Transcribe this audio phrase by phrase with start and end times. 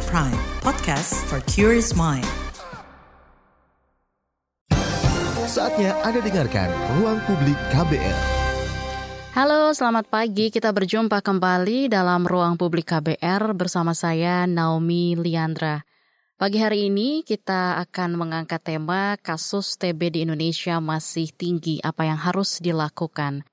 [0.00, 2.24] KBR Prime, podcast for curious mind.
[5.44, 8.18] Saatnya Anda dengarkan Ruang Publik KBR.
[9.36, 10.48] Halo, selamat pagi.
[10.48, 15.84] Kita berjumpa kembali dalam Ruang Publik KBR bersama saya Naomi Liandra.
[16.40, 22.16] Pagi hari ini kita akan mengangkat tema kasus TB di Indonesia masih tinggi, apa yang
[22.16, 23.44] harus dilakukan.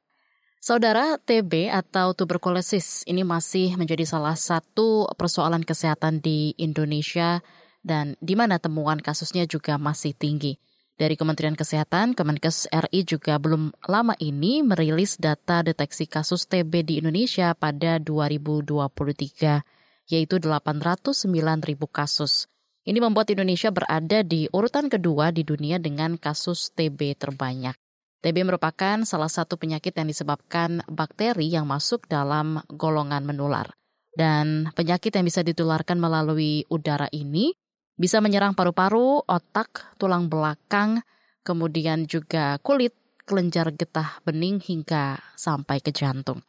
[0.67, 7.39] Saudara, TB atau tuberkulosis ini masih menjadi salah satu persoalan kesehatan di Indonesia
[7.87, 10.59] dan di mana temuan kasusnya juga masih tinggi.
[10.99, 16.99] Dari Kementerian Kesehatan, Kemenkes RI juga belum lama ini merilis data deteksi kasus TB di
[16.99, 19.63] Indonesia pada 2023,
[20.11, 22.51] yaitu 809 ribu kasus.
[22.83, 27.86] Ini membuat Indonesia berada di urutan kedua di dunia dengan kasus TB terbanyak.
[28.21, 33.77] TB merupakan salah satu penyakit yang disebabkan bakteri yang masuk dalam golongan menular.
[34.17, 37.53] Dan penyakit yang bisa ditularkan melalui udara ini
[37.97, 41.01] bisa menyerang paru-paru, otak, tulang belakang,
[41.45, 42.93] kemudian juga kulit,
[43.25, 46.41] kelenjar getah bening hingga sampai ke jantung.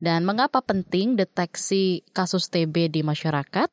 [0.00, 3.68] Dan mengapa penting deteksi kasus TB di masyarakat?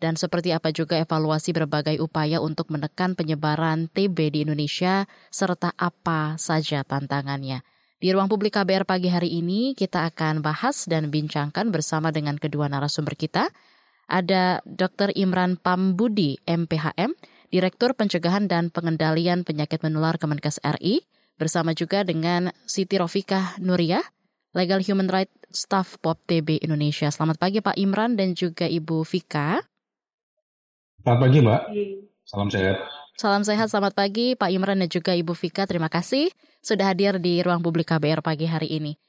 [0.00, 6.40] Dan seperti apa juga evaluasi berbagai upaya untuk menekan penyebaran TB di Indonesia, serta apa
[6.40, 7.60] saja tantangannya.
[8.00, 12.64] Di ruang publik KBR pagi hari ini, kita akan bahas dan bincangkan bersama dengan kedua
[12.64, 13.52] narasumber kita,
[14.08, 15.12] ada Dr.
[15.12, 17.12] Imran Pambudi, MPHM,
[17.52, 21.04] Direktur Pencegahan dan Pengendalian Penyakit Menular Kemenkes RI,
[21.36, 24.00] bersama juga dengan Siti Rofikah Nuria,
[24.56, 27.12] Legal Human Rights Staff POP TB Indonesia.
[27.12, 29.69] Selamat pagi Pak Imran dan juga Ibu Vika.
[31.00, 31.62] Selamat pagi Mbak,
[32.28, 32.76] salam sehat.
[33.16, 35.64] Salam sehat, selamat pagi Pak Imran dan juga Ibu Vika.
[35.64, 36.28] Terima kasih
[36.60, 39.00] sudah hadir di ruang publik KBR pagi hari ini.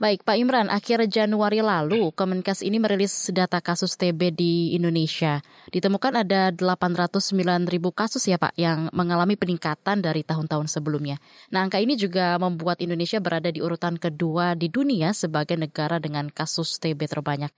[0.00, 5.44] Baik, Pak Imran, akhir Januari lalu Kemenkes ini merilis data kasus TB di Indonesia.
[5.68, 11.20] Ditemukan ada 809 ribu kasus ya Pak yang mengalami peningkatan dari tahun-tahun sebelumnya.
[11.52, 16.32] Nah, angka ini juga membuat Indonesia berada di urutan kedua di dunia sebagai negara dengan
[16.32, 17.52] kasus TB terbanyak.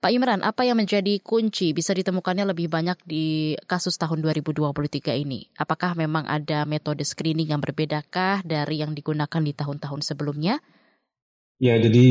[0.00, 4.72] Pak Imran, apa yang menjadi kunci bisa ditemukannya lebih banyak di kasus tahun 2023
[5.12, 5.52] ini?
[5.60, 10.56] Apakah memang ada metode screening yang berbedakah dari yang digunakan di tahun-tahun sebelumnya?
[11.60, 12.08] Ya, jadi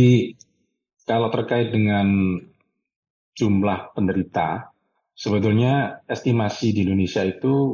[1.09, 2.37] kalau terkait dengan
[3.33, 4.69] jumlah penderita,
[5.17, 7.73] sebetulnya estimasi di Indonesia itu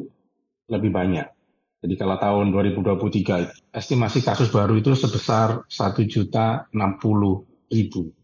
[0.72, 1.28] lebih banyak.
[1.84, 8.15] Jadi kalau tahun 2023, estimasi kasus baru itu sebesar 1 juta 60 ribu.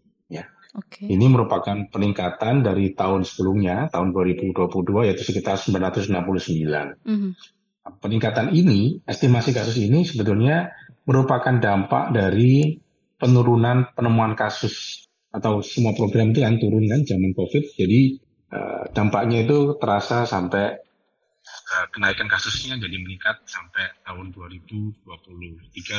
[0.71, 1.11] Okay.
[1.11, 6.15] Ini merupakan peningkatan dari tahun sebelumnya, tahun 2022, yaitu sekitar 969.
[6.15, 7.31] Mm -hmm.
[7.99, 10.71] Peningkatan ini, estimasi kasus ini sebetulnya
[11.03, 12.79] merupakan dampak dari
[13.19, 15.05] penurunan penemuan kasus
[15.35, 17.75] atau semua program itu kan turun kan zaman COVID.
[17.75, 17.99] Jadi
[18.55, 20.79] uh, dampaknya itu terasa sampai
[21.43, 25.03] uh, kenaikan kasusnya jadi meningkat sampai tahun 2023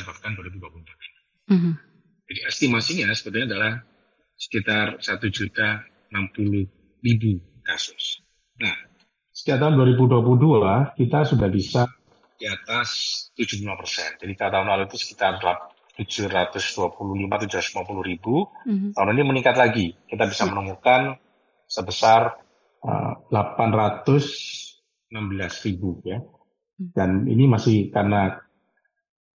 [0.09, 1.53] bahkan 2024.
[1.53, 1.75] Mm -hmm.
[2.33, 3.73] Jadi estimasinya sebetulnya adalah
[4.43, 6.67] sekitar 1 juta 60
[7.07, 7.33] ribu
[7.63, 8.27] kasus.
[8.59, 8.75] Nah,
[9.31, 11.87] sejak tahun 2022 kita sudah bisa
[12.35, 12.91] di atas
[13.39, 14.11] 75 persen.
[14.19, 15.39] Jadi tahun lalu itu sekitar
[15.95, 18.51] 725 750 ribu.
[18.67, 18.91] Mm-hmm.
[18.99, 19.95] Tahun ini meningkat lagi.
[20.11, 21.23] Kita bisa menemukan
[21.71, 22.43] sebesar
[22.83, 25.15] uh, 816
[25.71, 26.19] ribu ya.
[26.19, 26.91] Mm.
[26.91, 28.43] Dan ini masih karena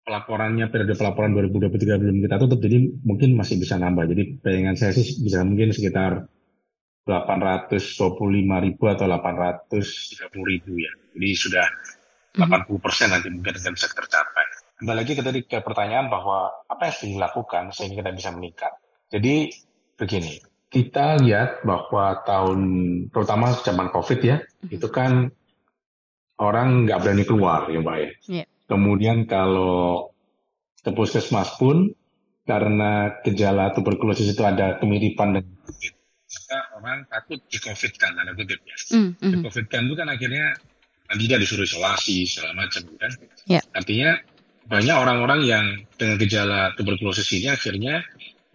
[0.07, 4.07] pelaporannya periode pelaporan 2023 belum kita tutup, jadi mungkin masih bisa nambah.
[4.07, 6.31] Jadi bayangan saya sih bisa mungkin sekitar
[7.03, 8.07] 825
[8.39, 10.91] ribu atau 830 ribu ya.
[11.11, 11.67] Jadi sudah
[12.39, 12.79] 80 mm-hmm.
[12.79, 14.45] persen nanti mungkin akan bisa tercapai
[14.77, 18.71] kembali lagi ke tadi ke pertanyaan bahwa apa yang harus dilakukan sehingga kita bisa meningkat.
[19.09, 19.49] Jadi
[19.97, 20.37] begini,
[20.71, 22.59] kita lihat bahwa tahun
[23.11, 24.71] terutama zaman COVID ya, mm-hmm.
[24.71, 25.27] itu kan
[26.39, 28.11] orang nggak berani keluar ya Mbak ya.
[28.29, 28.47] Yeah.
[28.67, 30.11] Kemudian kalau
[30.83, 31.95] ke puskesmas pun
[32.47, 35.93] karena gejala tuberkulosis itu ada kemiripan dengan COVID,
[36.27, 38.77] maka orang takut di COVID kan, ada kutip ya.
[38.95, 39.31] Mm-hmm.
[39.31, 40.45] Di COVID kan itu kan akhirnya
[41.07, 43.11] nanti dia disuruh isolasi segala macam kan.
[43.47, 43.63] Yeah.
[43.75, 44.19] Artinya
[44.67, 45.65] banyak orang-orang yang
[45.95, 48.03] dengan gejala tuberkulosis ini akhirnya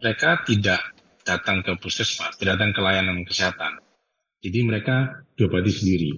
[0.00, 0.81] mereka tidak
[1.25, 3.81] datang ke puskesmas, tidak datang ke layanan kesehatan.
[4.43, 6.12] Jadi mereka diobati sendiri.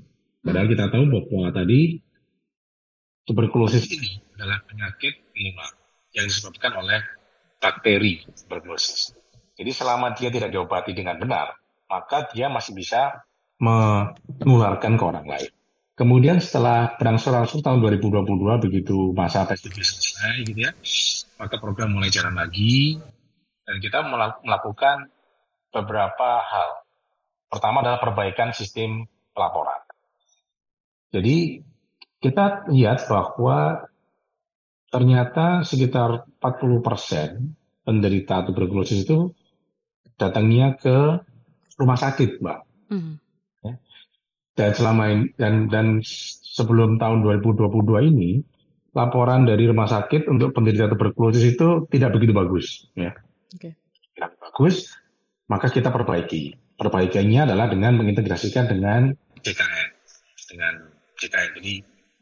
[0.44, 2.03] Padahal kita tahu bahwa tadi
[3.25, 5.73] tuberkulosis ini adalah penyakit menular
[6.15, 7.00] yang disebabkan oleh
[7.59, 9.17] bakteri tuberkulosis.
[9.55, 11.56] Jadi selama dia tidak diobati dengan benar,
[11.88, 13.25] maka dia masih bisa
[13.61, 15.50] menularkan ke orang lain.
[15.94, 20.75] Kemudian setelah berangsur-angsur tahun 2022 begitu masa PSBB selesai gitu ya,
[21.38, 22.99] maka program mulai jalan lagi
[23.62, 24.03] dan kita
[24.43, 25.06] melakukan
[25.71, 26.82] beberapa hal.
[27.47, 29.79] Pertama adalah perbaikan sistem pelaporan.
[31.15, 31.62] Jadi
[32.25, 33.85] kita lihat bahwa
[34.88, 37.53] ternyata sekitar 40 persen
[37.85, 39.37] penderita tuberkulosis itu
[40.17, 41.21] datangnya ke
[41.76, 42.61] rumah sakit, Mbak.
[42.88, 43.15] Mm.
[44.55, 45.99] Dan selama ini dan dan
[46.55, 48.41] sebelum tahun 2022 ini
[48.94, 53.11] laporan dari rumah sakit untuk penderita tuberkulosis itu tidak begitu bagus, ya.
[53.50, 53.75] Okay.
[54.15, 54.94] Tidak bagus,
[55.50, 56.55] maka kita perbaiki.
[56.79, 59.11] Perbaikannya adalah dengan mengintegrasikan dengan
[59.43, 59.88] JKN,
[60.55, 60.73] dengan
[61.19, 61.50] JKN.
[61.59, 61.75] Jadi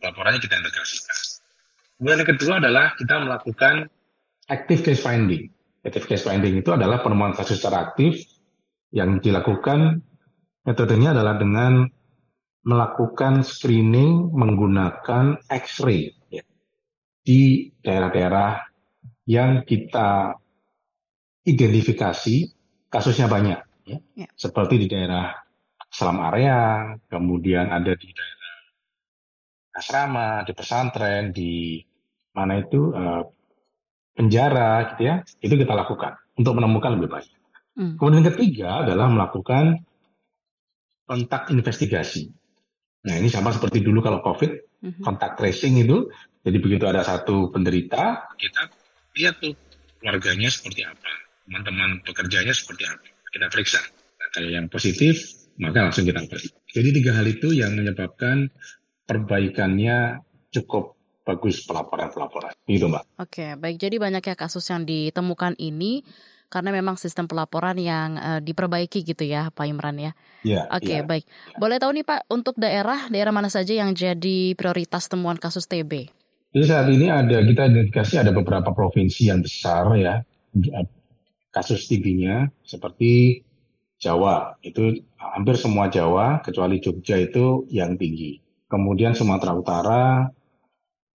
[0.03, 1.17] laporannya kita integrasikan.
[1.97, 3.75] Kemudian yang kedua adalah kita melakukan
[4.51, 5.49] active case finding.
[5.87, 8.27] Active case finding itu adalah penemuan kasus secara aktif
[8.91, 10.03] yang dilakukan
[10.67, 11.87] metodenya adalah dengan
[12.63, 16.47] melakukan screening menggunakan X-ray ya,
[17.23, 18.63] di daerah-daerah
[19.27, 20.39] yang kita
[21.43, 22.37] identifikasi
[22.87, 23.99] kasusnya banyak, ya.
[24.15, 24.27] ya.
[24.39, 25.35] seperti di daerah
[25.91, 28.42] Selam Area, kemudian ada di daerah
[29.73, 31.81] asrama, di pesantren, di
[32.33, 33.25] mana itu uh,
[34.13, 37.39] penjara, gitu ya, itu kita lakukan untuk menemukan lebih banyak.
[37.73, 37.97] Hmm.
[37.97, 39.81] Kemudian ketiga adalah melakukan
[41.09, 42.33] kontak investigasi.
[43.03, 45.03] Nah ini sama seperti dulu kalau COVID, mm-hmm.
[45.03, 46.07] kontak tracing itu,
[46.47, 48.71] jadi begitu ada satu penderita, kita
[49.19, 49.59] lihat tuh
[49.99, 51.13] keluarganya seperti apa,
[51.45, 53.83] teman-teman pekerjanya seperti apa, kita periksa.
[53.83, 55.19] Nah, kalau yang positif,
[55.59, 56.55] maka langsung kita periksa.
[56.71, 58.49] Jadi tiga hal itu yang menyebabkan
[59.07, 60.23] perbaikannya
[60.53, 62.53] cukup bagus pelaporan-pelaporan.
[62.67, 63.05] Gitu Mbak.
[63.23, 63.77] Oke, baik.
[63.79, 66.03] Jadi banyak ya kasus yang ditemukan ini
[66.53, 70.13] karena memang sistem pelaporan yang uh, diperbaiki gitu ya Pak Imran ya.
[70.45, 70.69] Iya.
[70.69, 71.07] Oke, okay, ya.
[71.07, 71.25] baik.
[71.57, 76.13] Boleh tahu nih Pak untuk daerah daerah mana saja yang jadi prioritas temuan kasus TB?
[76.53, 80.21] Jadi saat ini ada kita identifikasi ada beberapa provinsi yang besar ya
[81.49, 83.41] kasus TB-nya seperti
[83.97, 88.42] Jawa itu hampir semua Jawa kecuali Jogja itu yang tinggi.
[88.73, 90.05] Kemudian Sumatera Utara,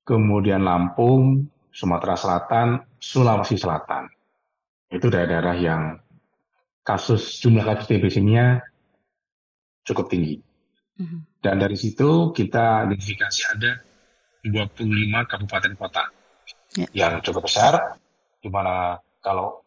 [0.05, 4.13] kemudian Lampung, Sumatera Selatan, Sulawesi Selatan
[4.93, 5.83] itu daerah-daerah yang
[6.85, 8.61] kasus jumlah kasus TBC-nya
[9.83, 10.39] cukup tinggi.
[11.01, 11.21] Mm-hmm.
[11.43, 13.73] Dan dari situ kita identifikasi ada
[14.47, 14.85] 25
[15.27, 16.05] kabupaten kota
[16.79, 16.91] yeah.
[16.95, 17.99] yang cukup besar,
[18.39, 19.65] di mana kalau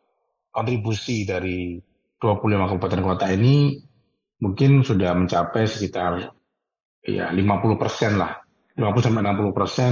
[0.54, 1.76] kontribusi dari
[2.22, 3.80] 25 kabupaten kota ini
[4.40, 6.32] mungkin sudah mencapai sekitar
[7.18, 8.38] ya 50 persen lah,
[8.78, 9.92] 50 sampai 60 persen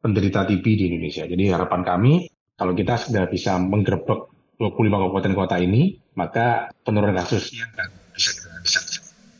[0.00, 1.24] penderita TB di Indonesia.
[1.24, 2.12] Jadi harapan kami
[2.56, 4.20] kalau kita sudah bisa menggerebek
[4.60, 8.30] 25 kabupaten kota ini, maka penurunan kasusnya akan bisa
[8.60, 8.80] bisa.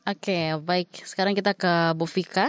[0.09, 1.05] Oke, baik.
[1.05, 2.49] Sekarang kita ke Bu Fika.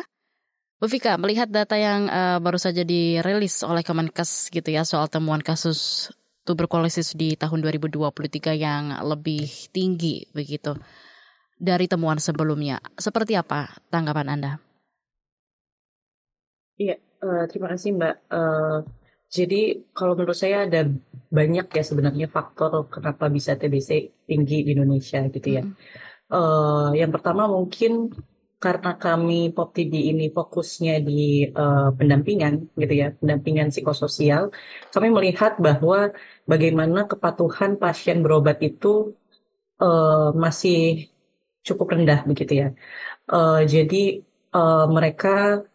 [0.80, 5.44] Bu Fika, melihat data yang uh, baru saja dirilis oleh Kemenkes gitu ya soal temuan
[5.44, 6.10] kasus
[6.48, 10.74] tuberkulosis di tahun 2023 yang lebih tinggi begitu
[11.62, 12.82] dari temuan sebelumnya.
[12.98, 14.52] Seperti apa tanggapan Anda?
[16.82, 18.16] Iya, uh, terima kasih Mbak.
[18.34, 18.82] Uh,
[19.30, 20.90] jadi kalau menurut saya ada
[21.30, 23.90] banyak ya sebenarnya faktor kenapa bisa TBC
[24.26, 25.62] tinggi di Indonesia gitu ya.
[25.62, 25.78] Hmm.
[26.32, 28.10] Uh, yang pertama mungkin
[28.62, 34.54] karena kami Pop TB ini fokusnya di uh, pendampingan gitu ya, pendampingan psikososial,
[34.94, 36.14] kami melihat bahwa
[36.46, 39.18] bagaimana kepatuhan pasien berobat itu
[39.82, 41.11] uh, masih
[41.62, 42.68] cukup rendah begitu ya.
[43.30, 45.66] Uh, jadi uh, mereka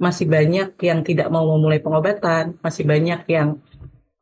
[0.00, 3.60] masih banyak yang tidak mau memulai pengobatan, masih banyak yang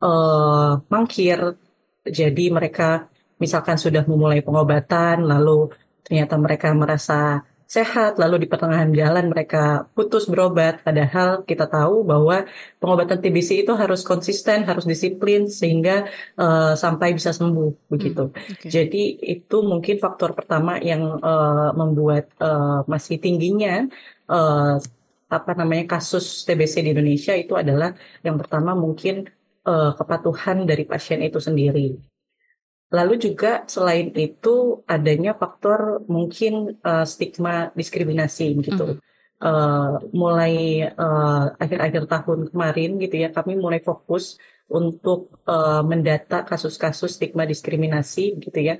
[0.03, 1.57] uh, mangkir.
[2.03, 3.07] Jadi mereka
[3.39, 5.71] misalkan sudah memulai pengobatan, lalu
[6.03, 10.85] ternyata mereka merasa sehat, lalu di pertengahan jalan mereka putus berobat.
[10.85, 12.45] Padahal kita tahu bahwa
[12.77, 16.05] pengobatan TBC itu harus konsisten, harus disiplin sehingga
[16.37, 18.29] uh, sampai bisa sembuh begitu.
[18.29, 18.69] Hmm, okay.
[18.69, 23.89] Jadi itu mungkin faktor pertama yang uh, membuat uh, masih tingginya
[24.29, 24.77] uh,
[25.33, 29.25] apa namanya kasus TBC di Indonesia itu adalah yang pertama mungkin
[29.65, 32.12] uh, kepatuhan dari pasien itu sendiri.
[32.93, 38.97] Lalu juga selain itu adanya faktor mungkin uh, stigma diskriminasi gitu.
[38.97, 38.99] Mm.
[39.43, 40.87] Uh, mulai
[41.59, 44.39] akhir-akhir uh, tahun kemarin gitu ya kami mulai fokus
[44.71, 48.77] untuk uh, mendata kasus-kasus stigma diskriminasi gitu ya.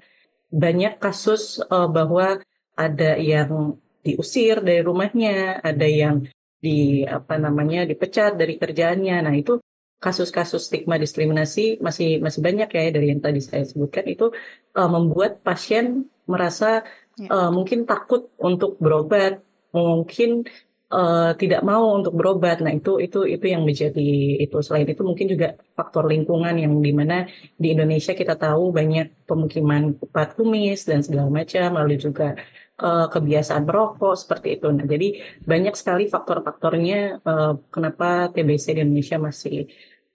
[0.54, 2.38] Banyak kasus uh, bahwa
[2.78, 6.28] ada yang diusir dari rumahnya, ada yang
[6.64, 9.18] di apa namanya dipecat dari kerjaannya.
[9.26, 9.60] Nah itu
[10.04, 14.36] kasus-kasus stigma diskriminasi masih masih banyak ya dari yang tadi saya sebutkan itu
[14.76, 16.84] uh, membuat pasien merasa
[17.16, 17.28] ya.
[17.32, 19.40] uh, mungkin takut untuk berobat,
[19.72, 20.44] mungkin
[20.92, 22.60] uh, tidak mau untuk berobat.
[22.60, 24.10] Nah itu itu itu yang menjadi
[24.44, 29.28] itu selain itu mungkin juga faktor lingkungan yang di mana di Indonesia kita tahu banyak
[29.28, 32.36] pemukiman kupat kumis dan segala macam, lalu juga
[32.80, 34.68] uh, kebiasaan merokok seperti itu.
[34.72, 35.08] Nah, jadi
[35.44, 39.68] banyak sekali faktor-faktornya uh, kenapa TBC di Indonesia masih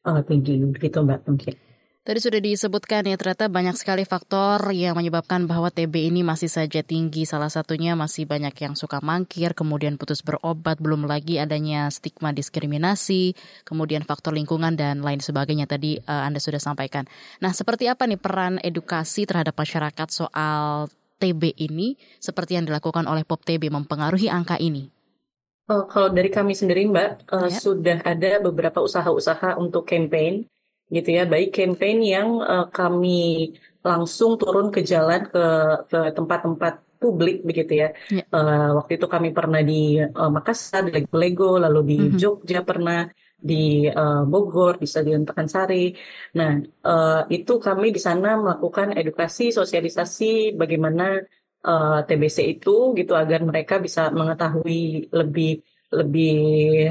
[0.03, 1.55] tinggi begitu Mbak mungkin.
[2.09, 6.81] Tadi sudah disebutkan ya ternyata banyak sekali faktor yang menyebabkan bahwa TB ini masih saja
[6.81, 7.29] tinggi.
[7.29, 13.37] Salah satunya masih banyak yang suka mangkir, kemudian putus berobat, belum lagi adanya stigma diskriminasi,
[13.69, 17.05] kemudian faktor lingkungan dan lain sebagainya tadi uh, Anda sudah sampaikan.
[17.45, 20.89] Nah, seperti apa nih peran edukasi terhadap masyarakat soal
[21.21, 24.89] TB ini seperti yang dilakukan oleh Pop TB mempengaruhi angka ini?
[25.69, 30.49] Oh, kalau dari kami sendiri Mbak, uh, sudah ada beberapa usaha-usaha untuk campaign
[30.89, 33.53] gitu ya, baik campaign yang uh, kami
[33.85, 35.45] langsung turun ke jalan ke
[35.93, 37.89] ke tempat-tempat publik begitu ya.
[38.09, 38.25] Yeah.
[38.25, 38.33] Ya.
[38.33, 42.19] Uh, waktu itu kami pernah di uh, Makassar, di Lego, lalu di mm -hmm.
[42.19, 43.05] Jogja pernah
[43.39, 45.95] di uh, Bogor, di Stadion Pekansari.
[46.35, 51.23] Nah, uh, itu kami di sana melakukan edukasi, sosialisasi bagaimana
[51.65, 56.37] uh, TBC itu gitu agar mereka bisa mengetahui lebih lebih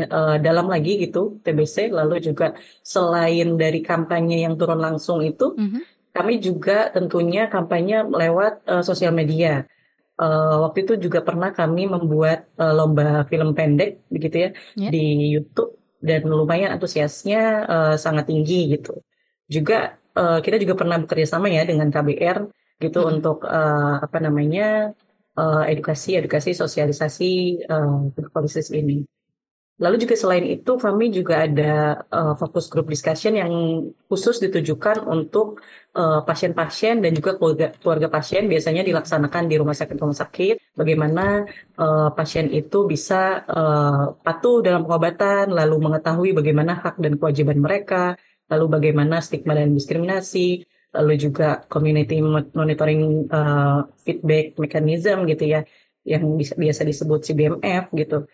[0.09, 5.67] uh, dalam lagi gitu TBC lalu juga selain dari kampanye yang turun langsung itu mm
[5.69, 5.81] -hmm.
[6.17, 9.69] kami juga tentunya kampanye lewat uh, sosial media
[10.17, 14.89] uh, waktu itu juga pernah kami membuat uh, lomba film pendek begitu ya yeah.
[14.89, 19.01] di YouTube dan lumayan antusiasnya uh, sangat tinggi gitu
[19.45, 23.13] juga uh, kita juga pernah bekerja sama ya dengan KBR gitu mm -hmm.
[23.17, 24.93] untuk uh, apa namanya
[25.37, 27.31] uh, edukasi, edukasi, sosialisasi
[27.69, 29.05] uh, policies ini.
[29.77, 33.53] Lalu juga selain itu kami juga ada uh, fokus group discussion yang
[34.09, 35.61] khusus ditujukan untuk
[35.97, 40.73] pasien-pasien uh, dan juga keluarga, keluarga pasien biasanya dilaksanakan di rumah sakit rumah sakit.
[40.73, 41.45] Bagaimana
[41.77, 48.17] uh, pasien itu bisa uh, patuh dalam pengobatan, lalu mengetahui bagaimana hak dan kewajiban mereka,
[48.49, 50.65] lalu bagaimana stigma dan diskriminasi,
[50.97, 52.17] lalu juga community
[52.57, 55.61] monitoring uh, feedback mechanism gitu ya
[56.07, 58.25] yang biasa disebut CBMF gitu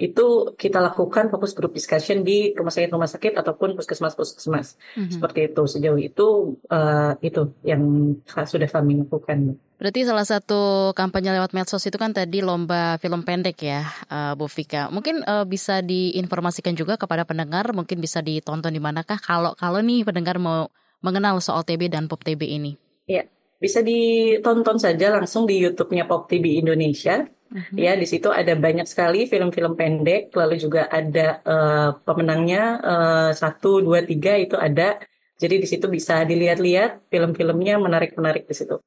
[0.00, 5.14] itu kita lakukan fokus group discussion di rumah sakit rumah sakit ataupun puskesmas puskesmas mm-hmm.
[5.14, 9.60] seperti itu sejauh itu uh, itu yang sudah kami lakukan.
[9.78, 14.46] Berarti salah satu kampanye lewat medsos itu kan tadi lomba film pendek ya, uh, Bu
[14.46, 14.86] Vika.
[14.94, 20.06] Mungkin uh, bisa diinformasikan juga kepada pendengar, mungkin bisa ditonton di manakah kalau kalau nih
[20.06, 20.70] pendengar mau
[21.02, 22.72] mengenal soal TB dan Pop TB ini?
[23.04, 23.26] Ya,
[23.58, 27.26] bisa ditonton saja langsung di YouTube-nya Pop TB Indonesia.
[27.52, 27.76] Uh-huh.
[27.76, 33.84] Ya, di situ ada banyak sekali film-film pendek, lalu juga ada uh, pemenangnya uh, satu,
[33.84, 34.96] dua, tiga itu ada.
[35.36, 38.80] Jadi di situ bisa dilihat-lihat film-filmnya menarik-menarik di situ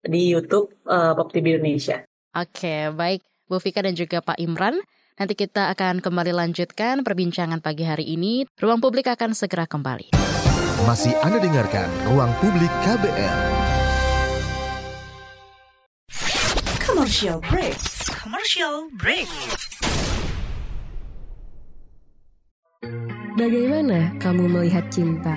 [0.00, 2.02] di YouTube uh, Pop TV Indonesia.
[2.32, 4.80] Oke, baik Bu Fika dan juga Pak Imran.
[5.20, 8.48] Nanti kita akan kembali lanjutkan perbincangan pagi hari ini.
[8.56, 10.29] Ruang publik akan segera kembali.
[10.88, 13.38] Masih Anda dengarkan Ruang Publik KBR.
[16.80, 17.76] Commercial break.
[18.08, 19.28] Commercial break.
[23.36, 25.36] Bagaimana kamu melihat cinta?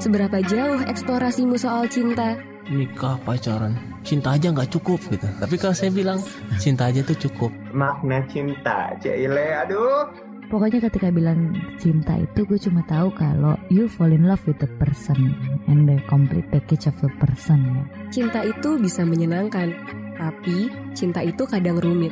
[0.00, 2.40] Seberapa jauh eksplorasimu soal cinta?
[2.72, 5.28] Nikah, pacaran, cinta aja nggak cukup gitu.
[5.28, 6.24] Tapi kalau saya bilang
[6.56, 7.52] cinta aja tuh cukup.
[7.76, 14.10] Makna cinta, Cile, aduh pokoknya ketika bilang cinta itu gue cuma tahu kalau you fall
[14.10, 15.30] in love with the person
[15.70, 17.82] and the complete package of the person ya.
[18.10, 19.70] Cinta itu bisa menyenangkan,
[20.18, 22.10] tapi cinta itu kadang rumit.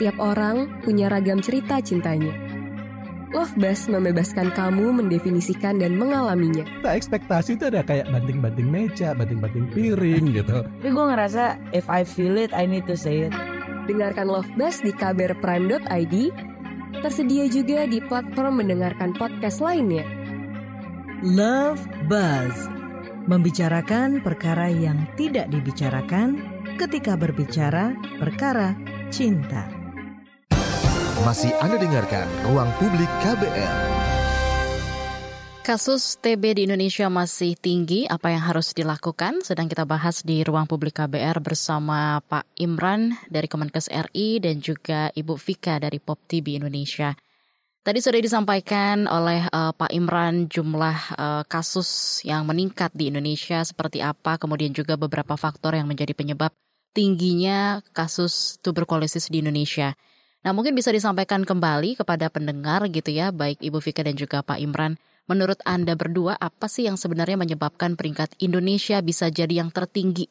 [0.00, 2.32] Tiap orang punya ragam cerita cintanya.
[3.34, 6.62] Love Bus membebaskan kamu mendefinisikan dan mengalaminya.
[6.86, 10.62] Nah, ekspektasi itu ada kayak banting-banting meja, banting-banting piring gitu.
[10.62, 13.34] Tapi gue ngerasa if I feel it, I need to say it.
[13.90, 16.14] Dengarkan Love Bus di kbrprime.id
[17.04, 20.08] Tersedia juga di platform mendengarkan podcast lainnya.
[21.20, 22.72] Love Buzz
[23.28, 26.40] membicarakan perkara yang tidak dibicarakan
[26.80, 28.72] ketika berbicara perkara
[29.12, 29.68] cinta.
[31.28, 33.93] Masih Anda dengarkan Ruang Publik KBR.
[35.64, 39.40] Kasus TB di Indonesia masih tinggi, apa yang harus dilakukan?
[39.40, 45.08] Sedang kita bahas di ruang publik KBR bersama Pak Imran dari Kemenkes RI dan juga
[45.16, 47.16] Ibu Vika dari Pop TV Indonesia.
[47.80, 54.04] Tadi sudah disampaikan oleh uh, Pak Imran jumlah uh, kasus yang meningkat di Indonesia seperti
[54.04, 56.52] apa, kemudian juga beberapa faktor yang menjadi penyebab
[56.92, 59.96] tingginya kasus tuberkulosis di Indonesia.
[60.44, 64.60] Nah, mungkin bisa disampaikan kembali kepada pendengar gitu ya, baik Ibu Vika dan juga Pak
[64.60, 70.28] Imran Menurut Anda berdua, apa sih yang sebenarnya menyebabkan peringkat Indonesia bisa jadi yang tertinggi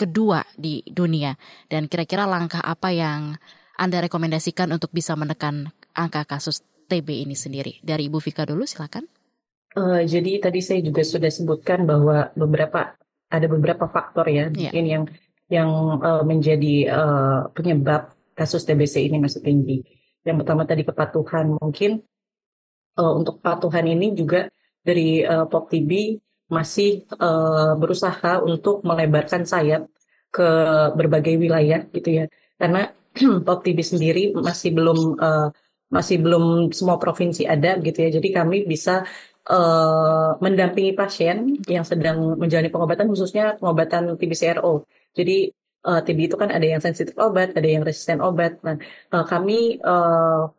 [0.00, 1.36] kedua di dunia?
[1.68, 3.36] Dan kira-kira langkah apa yang
[3.76, 7.84] Anda rekomendasikan untuk bisa menekan angka kasus TB ini sendiri?
[7.84, 9.04] Dari Ibu Vika dulu, silakan.
[9.76, 12.96] Uh, jadi tadi saya juga sudah sebutkan bahwa beberapa
[13.28, 14.70] ada beberapa faktor ya, yeah.
[14.70, 15.04] mungkin yang
[15.50, 19.84] yang uh, menjadi uh, penyebab kasus TBC ini masih tinggi.
[20.24, 22.00] Yang pertama tadi kepatuhan mungkin
[23.00, 24.50] uh, untuk kepatuhan ini juga
[24.84, 29.88] dari uh, Pop TV masih uh, berusaha untuk melebarkan sayap
[30.34, 30.48] ke
[30.98, 32.24] berbagai wilayah gitu ya.
[32.60, 32.90] Karena
[33.46, 35.48] Pop TV sendiri masih belum uh,
[35.88, 38.10] masih belum semua provinsi ada gitu ya.
[38.18, 39.06] Jadi kami bisa
[39.48, 44.84] uh, mendampingi pasien yang sedang menjalani pengobatan khususnya pengobatan TBCRO.
[45.14, 45.54] Jadi
[45.88, 48.58] uh, TB itu kan ada yang sensitif obat, ada yang resisten obat.
[48.66, 48.76] Nah,
[49.14, 50.50] uh, kami uh,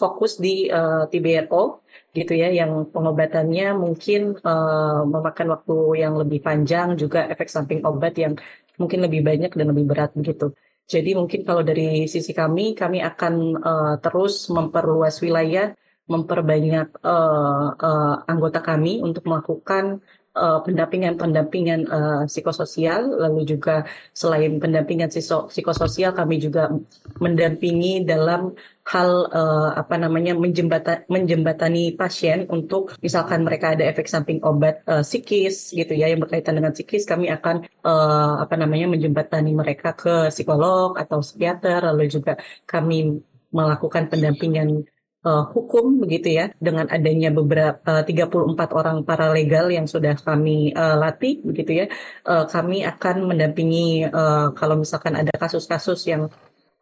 [0.00, 1.84] fokus di uh, TBRO
[2.16, 8.16] gitu ya, yang pengobatannya mungkin uh, memakan waktu yang lebih panjang, juga efek samping obat
[8.16, 8.34] yang
[8.80, 10.50] mungkin lebih banyak dan lebih berat begitu.
[10.84, 15.72] Jadi mungkin kalau dari sisi kami, kami akan uh, terus memperluas wilayah,
[16.04, 25.06] memperbanyak uh, uh, anggota kami untuk melakukan pendampingan-pendampingan uh, psikososial, lalu juga selain pendampingan
[25.50, 26.74] psikososial, kami juga
[27.22, 28.50] mendampingi dalam
[28.84, 35.00] hal uh, apa namanya menjembatan, menjembatani pasien untuk misalkan mereka ada efek samping obat uh,
[35.00, 40.28] psikis gitu ya yang berkaitan dengan psikis, kami akan uh, apa namanya menjembatani mereka ke
[40.34, 42.36] psikolog atau psikiater, lalu juga
[42.66, 43.22] kami
[43.54, 44.82] melakukan pendampingan
[45.24, 50.96] uh, hukum begitu ya dengan adanya beberapa uh, 34 orang paralegal yang sudah kami uh,
[51.00, 51.86] latih begitu ya
[52.28, 56.28] uh, kami akan mendampingi uh, kalau misalkan ada kasus-kasus yang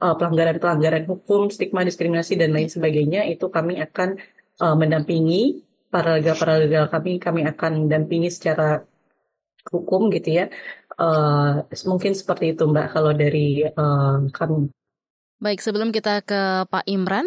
[0.03, 4.19] pelanggaran-pelanggaran hukum stigma diskriminasi dan lain sebagainya itu kami akan
[4.59, 5.63] uh, mendampingi
[5.95, 8.83] paralegal-paralegal kami kami akan mendampingi secara
[9.71, 10.51] hukum gitu ya
[10.99, 14.69] uh, mungkin seperti itu mbak kalau dari uh, kami.
[15.43, 17.27] Baik, sebelum kita ke Pak Imran,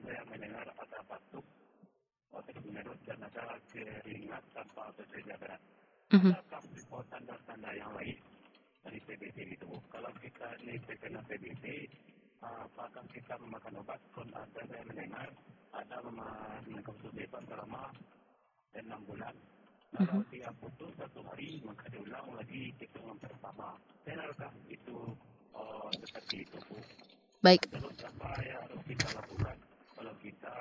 [0.00, 1.44] saya mendengar ada batuk
[2.32, 5.60] otak menyerut dan ada keringat tanpa bekerja berat.
[6.12, 6.32] Mm-hmm.
[6.32, 8.16] Adakah tanda-tanda yang lain
[8.84, 9.70] dari TBC itu?
[9.92, 11.88] Kalau kita ini terkena TBC,
[12.40, 14.00] apakah kita memakan obat?
[14.16, 15.28] Pun ada saya mendengar
[15.76, 15.96] ada
[16.68, 17.84] mengkonsumsi obat selama
[18.76, 19.36] enam bulan.
[19.92, 20.32] Kalau mm-hmm.
[20.32, 23.76] dia putus satu hari, maka diulang lagi hitungan pertama.
[24.08, 25.12] Benarkah itu
[25.52, 26.80] uh, seperti itu, Bu?
[27.44, 27.60] Baik.
[27.68, 29.56] Terus apa yang harus kita lakukan?
[30.02, 30.54] Kalau kita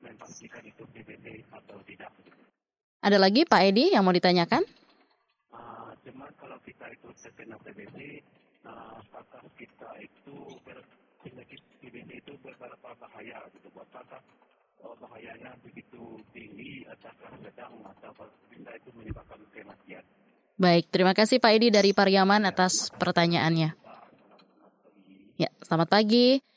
[0.00, 2.08] memastikan itu PBB atau tidak.
[3.04, 4.64] Ada lagi Pak Edi yang mau ditanyakan?
[5.52, 8.24] Uh, cuma kalau kita itu terkena PBB,
[8.64, 10.36] uh, apakah kita itu
[11.20, 14.24] penyakit PBB itu beberapa bahaya gitu buat apakah
[14.80, 20.04] oh, bahayanya begitu tinggi ataukah sedang atau bisa itu menyebabkan kematian.
[20.56, 23.76] Baik, terima kasih Pak Edi dari Pariaman atas pertanyaannya.
[25.36, 26.48] Ya, selamat pagi.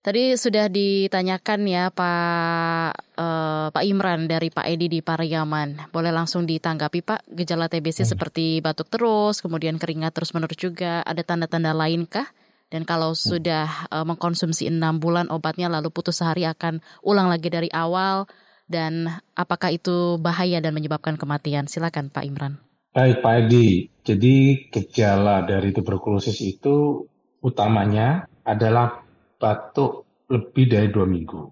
[0.00, 5.92] Tadi sudah ditanyakan ya Pak uh, Pak Imran dari Pak Edi di Pariaman.
[5.92, 8.10] Boleh langsung ditanggapi Pak gejala TBC hmm.
[8.16, 11.04] seperti batuk terus, kemudian keringat terus menerus juga.
[11.04, 12.24] Ada tanda-tanda lainkah?
[12.72, 13.20] Dan kalau hmm.
[13.20, 18.24] sudah uh, mengkonsumsi enam bulan obatnya lalu putus sehari akan ulang lagi dari awal
[18.72, 21.68] dan apakah itu bahaya dan menyebabkan kematian?
[21.68, 22.56] Silakan Pak Imran.
[22.96, 27.04] Baik Pak Edi, jadi gejala dari tuberkulosis itu
[27.44, 29.09] utamanya adalah
[29.40, 31.50] batuk lebih dari dua minggu.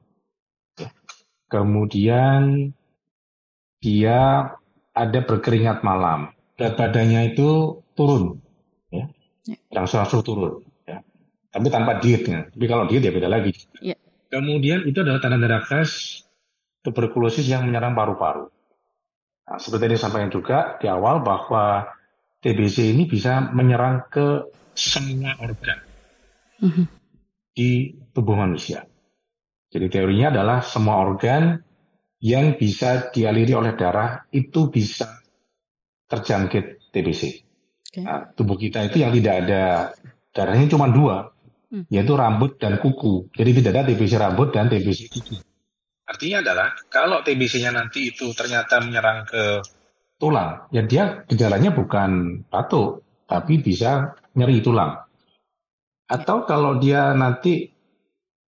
[1.48, 2.70] Kemudian
[3.80, 4.52] dia
[4.92, 6.36] ada berkeringat malam.
[6.54, 8.42] Berat badannya itu turun,
[8.90, 9.06] ya,
[9.72, 10.60] langsung-langsung turun.
[10.84, 11.00] Ya.
[11.54, 12.50] Tapi tanpa diet, ya.
[12.50, 13.54] Tapi kalau diet ya beda lagi.
[13.80, 13.96] Ya.
[14.28, 16.20] Kemudian itu adalah tanda-tanda khas
[16.84, 18.50] tuberkulosis yang menyerang paru-paru.
[19.48, 21.88] Nah, seperti yang disampaikan juga di awal bahwa
[22.44, 25.78] TBC ini bisa menyerang ke semua organ.
[26.60, 26.97] Mm -hmm
[27.58, 28.86] di tubuh manusia.
[29.66, 31.58] Jadi teorinya adalah semua organ
[32.22, 35.18] yang bisa dialiri oleh darah itu bisa
[36.06, 37.22] terjangkit TBC.
[37.90, 38.06] Okay.
[38.06, 39.62] Nah, tubuh kita itu yang tidak ada
[40.30, 41.34] darahnya cuma dua,
[41.74, 41.90] hmm.
[41.90, 43.26] yaitu rambut dan kuku.
[43.34, 45.36] Jadi tidak ada TBC rambut dan TBC kuku.
[46.08, 49.60] Artinya adalah kalau TBC-nya nanti itu ternyata menyerang ke
[50.16, 55.07] tulang, ya dia gejalanya bukan batuk, tapi bisa nyeri tulang.
[56.08, 57.68] Atau kalau dia nanti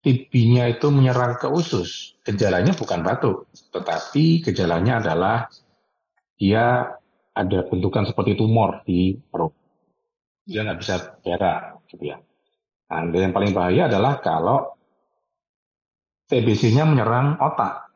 [0.04, 5.50] TB-nya itu menyerang ke usus, gejalanya bukan batuk, tetapi gejalanya adalah
[6.36, 6.94] dia
[7.32, 9.50] ada bentukan seperti tumor di perut.
[10.46, 12.22] dia nggak bisa berak gitu ya.
[12.86, 14.78] Nah, yang paling bahaya adalah kalau
[16.30, 17.90] TBC-nya menyerang otak.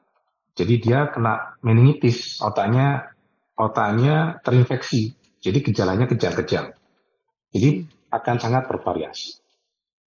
[0.59, 3.15] Jadi dia kena meningitis, otaknya
[3.55, 5.15] otaknya terinfeksi.
[5.39, 6.75] Jadi gejalanya kejang-kejang.
[7.55, 9.40] Jadi akan sangat bervariasi.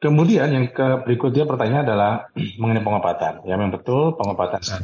[0.04, 2.12] Kemudian yang ke berikutnya pertanyaan adalah
[2.60, 3.48] mengenai pengobatan.
[3.48, 4.84] Ya memang betul pengobatan saat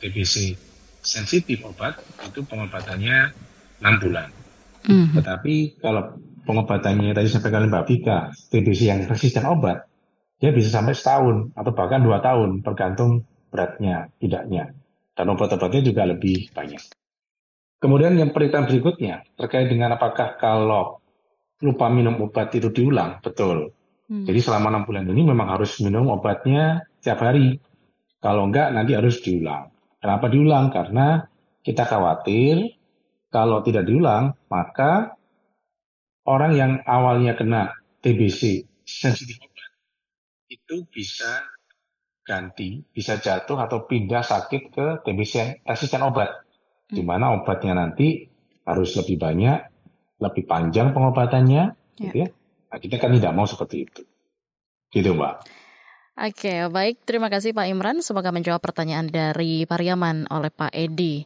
[0.00, 0.56] TBC
[1.04, 3.36] sensitif obat itu pengobatannya
[3.84, 4.32] 6 bulan.
[4.88, 5.20] Mm.
[5.20, 6.16] Tetapi kalau
[6.48, 9.84] pengobatannya tadi sampai kali Mbak Vika, TBC yang resisten obat,
[10.40, 14.72] dia bisa sampai setahun atau bahkan dua tahun, tergantung beratnya, tidaknya.
[15.12, 16.80] Dan obat-obatnya juga lebih banyak.
[17.78, 21.02] Kemudian yang perintah berikutnya, terkait dengan apakah kalau
[21.58, 23.74] lupa minum obat itu diulang, betul.
[24.08, 24.24] Hmm.
[24.24, 27.60] Jadi selama enam bulan ini memang harus minum obatnya tiap hari.
[28.18, 29.70] Kalau enggak nanti harus diulang.
[30.00, 30.72] Kenapa diulang?
[30.72, 31.22] Karena
[31.62, 32.74] kita khawatir
[33.28, 35.12] kalau tidak diulang, maka
[36.24, 39.70] orang yang awalnya kena TBC sensitif obat
[40.48, 41.44] itu bisa
[42.24, 46.44] ganti, bisa jatuh atau pindah sakit ke TBC resisten obat,
[46.88, 46.96] hmm.
[46.96, 48.24] di mana obatnya nanti
[48.64, 49.58] harus lebih banyak,
[50.20, 52.02] lebih panjang pengobatannya, ya.
[52.04, 52.28] gitu ya.
[52.68, 54.02] Nah, kita kan tidak mau seperti itu,
[54.92, 55.40] gitu mbak.
[56.18, 57.06] Oke, baik.
[57.06, 58.02] Terima kasih Pak Imran.
[58.02, 61.22] Semoga menjawab pertanyaan dari Pariaman oleh Pak Edi.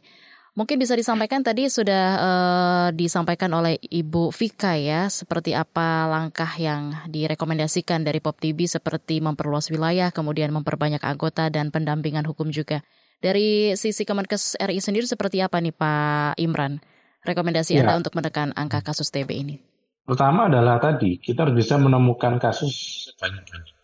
[0.53, 6.93] Mungkin bisa disampaikan tadi sudah uh, disampaikan oleh Ibu Vika ya, seperti apa langkah yang
[7.09, 12.85] direkomendasikan dari Pop TV seperti memperluas wilayah, kemudian memperbanyak anggota dan pendampingan hukum juga.
[13.17, 16.77] Dari sisi Kemenkes RI sendiri seperti apa nih Pak Imran?
[17.25, 17.81] Rekomendasi ya.
[17.81, 19.72] Anda untuk menekan angka kasus TB ini?
[20.03, 23.81] Pertama adalah tadi kita harus bisa menemukan kasus sebanyak-banyaknya.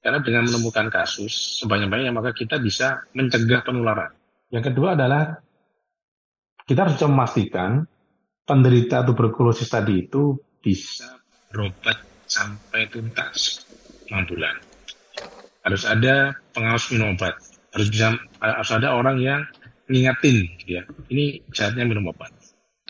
[0.00, 4.10] Karena dengan menemukan kasus sebanyak-banyaknya maka kita bisa mencegah penularan.
[4.50, 5.38] Yang kedua adalah
[6.66, 7.86] kita harus memastikan
[8.42, 11.22] penderita tuberkulosis tadi itu bisa
[11.54, 13.62] berobat sampai tuntas
[14.10, 14.58] 6 bulan.
[15.62, 17.38] Harus ada pengawas minum obat.
[17.70, 19.46] Harus bisa harus ada orang yang
[19.86, 20.82] ngingetin ya.
[21.06, 22.34] Ini saatnya minum obat.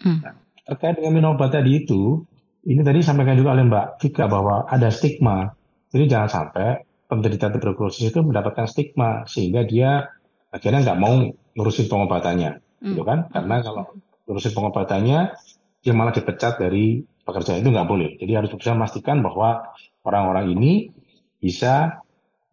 [0.01, 0.25] Hmm.
[0.25, 0.37] Nah,
[0.71, 2.23] terkait dengan minum obat tadi itu,
[2.63, 5.51] ini tadi sampaikan juga oleh Mbak Vika bahwa ada stigma.
[5.91, 10.07] Jadi jangan sampai penderita tuberkulosis itu mendapatkan stigma sehingga dia
[10.55, 11.19] akhirnya nggak mau
[11.59, 12.87] ngurusin pengobatannya, hmm.
[12.95, 13.27] gitu kan?
[13.35, 13.85] Karena kalau
[14.31, 15.35] ngurusin pengobatannya,
[15.83, 18.15] dia malah dipecat dari pekerjaan itu nggak boleh.
[18.23, 19.75] Jadi harus bisa memastikan bahwa
[20.07, 20.95] orang-orang ini
[21.43, 21.99] bisa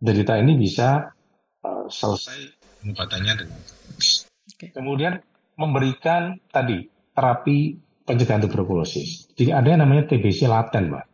[0.02, 1.14] derita ini bisa
[1.62, 3.60] uh, selesai pengobatannya dengan
[4.58, 4.74] okay.
[4.74, 5.22] Kemudian
[5.58, 9.28] memberikan tadi terapi pencegahan tuberkulosis.
[9.36, 11.06] Jadi ada yang namanya TBC laten, mbak.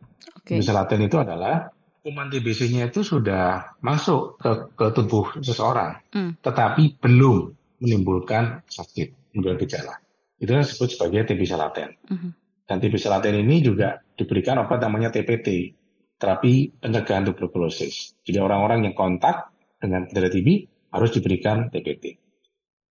[0.45, 0.61] Okay.
[0.61, 6.43] TBC laten itu adalah kuman TBC-nya itu sudah masuk ke, ke tubuh seseorang, hmm.
[6.43, 9.95] tetapi belum menimbulkan sakit, menimbulkan gejala.
[10.35, 11.95] Itu yang disebut sebagai TBC laten.
[12.11, 12.35] Hmm.
[12.67, 15.71] Dan TBC laten ini juga diberikan obat namanya TPT,
[16.19, 18.19] terapi pencegahan tuberkulosis.
[18.27, 20.47] Jadi orang-orang yang kontak dengan penderita TB
[20.91, 22.22] harus diberikan TPT.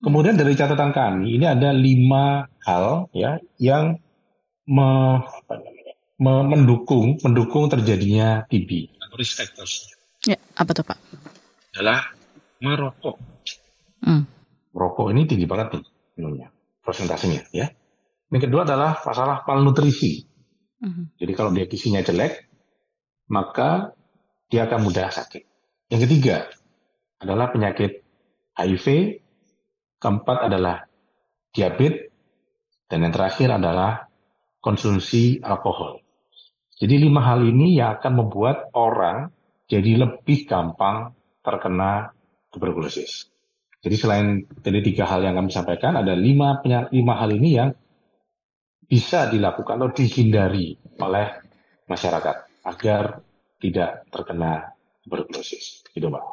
[0.00, 4.00] Kemudian dari catatan kami ini ada lima hal ya yang
[4.64, 9.92] me, apa namanya, me, mendukung mendukung terjadinya TB risk factors.
[10.24, 10.98] Ya, apa tuh Pak?
[11.76, 12.16] Adalah
[12.64, 13.20] merokok.
[14.00, 14.24] Hmm.
[14.72, 15.84] Merokok ini tinggi banget nih
[16.16, 16.48] minumnya,
[16.80, 17.68] persentasenya ya.
[18.32, 20.24] Yang kedua adalah masalah malnutrisi.
[20.80, 21.12] Hmm.
[21.20, 22.48] Jadi kalau dia gizinya jelek,
[23.28, 23.92] maka
[24.48, 25.44] dia akan mudah sakit.
[25.92, 26.36] Yang ketiga
[27.20, 28.00] adalah penyakit
[28.56, 29.18] HIV,
[30.00, 30.88] keempat adalah
[31.52, 32.08] diabetes,
[32.90, 34.10] dan yang terakhir adalah
[34.58, 36.02] konsumsi alkohol.
[36.80, 39.30] Jadi lima hal ini yang akan membuat orang
[39.68, 41.12] jadi lebih gampang
[41.44, 42.10] terkena
[42.50, 43.30] tuberkulosis.
[43.80, 46.60] Jadi selain dari tiga hal yang kami sampaikan, ada lima,
[46.90, 47.70] lima hal ini yang
[48.84, 51.26] bisa dilakukan atau dihindari oleh
[51.86, 52.36] masyarakat
[52.66, 53.22] agar
[53.62, 54.74] tidak terkena
[55.06, 55.86] tuberkulosis.
[55.94, 56.24] Gitu, Pak.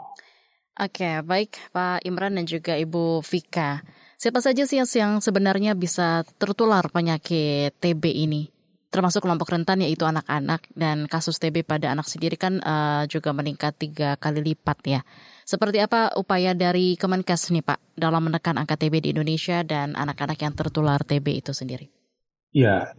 [0.77, 3.81] Oke, baik Pak Imran dan juga Ibu Vika.
[4.17, 8.53] Siapa saja sih yang sebenarnya bisa tertular penyakit TB ini?
[8.87, 13.75] termasuk kelompok rentan yaitu anak-anak dan kasus TB pada anak sendiri kan uh, juga meningkat
[13.75, 15.01] tiga kali lipat ya.
[15.43, 20.39] Seperti apa upaya dari Kemenkes nih Pak dalam menekan angka TB di Indonesia dan anak-anak
[20.39, 21.91] yang tertular TB itu sendiri?
[22.55, 22.95] Ya,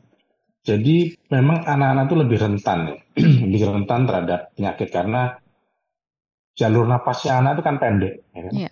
[0.62, 2.96] jadi memang anak-anak itu lebih rentan ya,
[3.48, 5.40] lebih rentan terhadap penyakit karena
[6.59, 8.27] jalur napasnya anak itu kan pendek.
[8.35, 8.53] Ya kan?
[8.53, 8.71] Ya.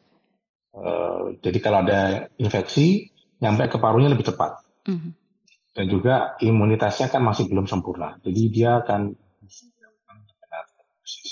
[0.74, 4.58] Uh, jadi kalau ada infeksi, nyampe ke parunya lebih cepat.
[4.90, 5.12] Mm -hmm
[5.76, 8.16] dan juga imunitasnya kan masih belum sempurna.
[8.24, 9.12] Jadi dia akan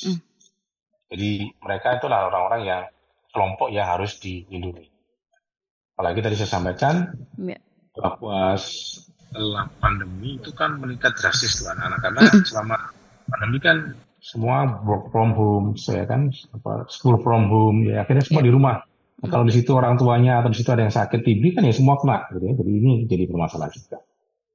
[0.05, 0.19] mm.
[1.09, 1.31] Jadi
[1.65, 2.83] mereka itulah orang-orang yang
[3.33, 4.93] kelompok yang harus dilindungi.
[5.97, 7.09] Apalagi tadi saya sampaikan
[7.41, 7.57] yeah.
[7.97, 12.77] bahwa setelah pandemi itu kan meningkat drastis tuh anak-anak karena selama
[13.31, 18.41] pandemi kan semua work from home, saya kan apa school from home, ya akhirnya semua
[18.41, 18.81] di rumah.
[19.21, 21.77] Nah, kalau di situ orang tuanya atau di situ ada yang sakit TB kan ya
[21.77, 22.53] semua kena, gitu ya.
[22.57, 23.99] Jadi ini jadi permasalahan juga.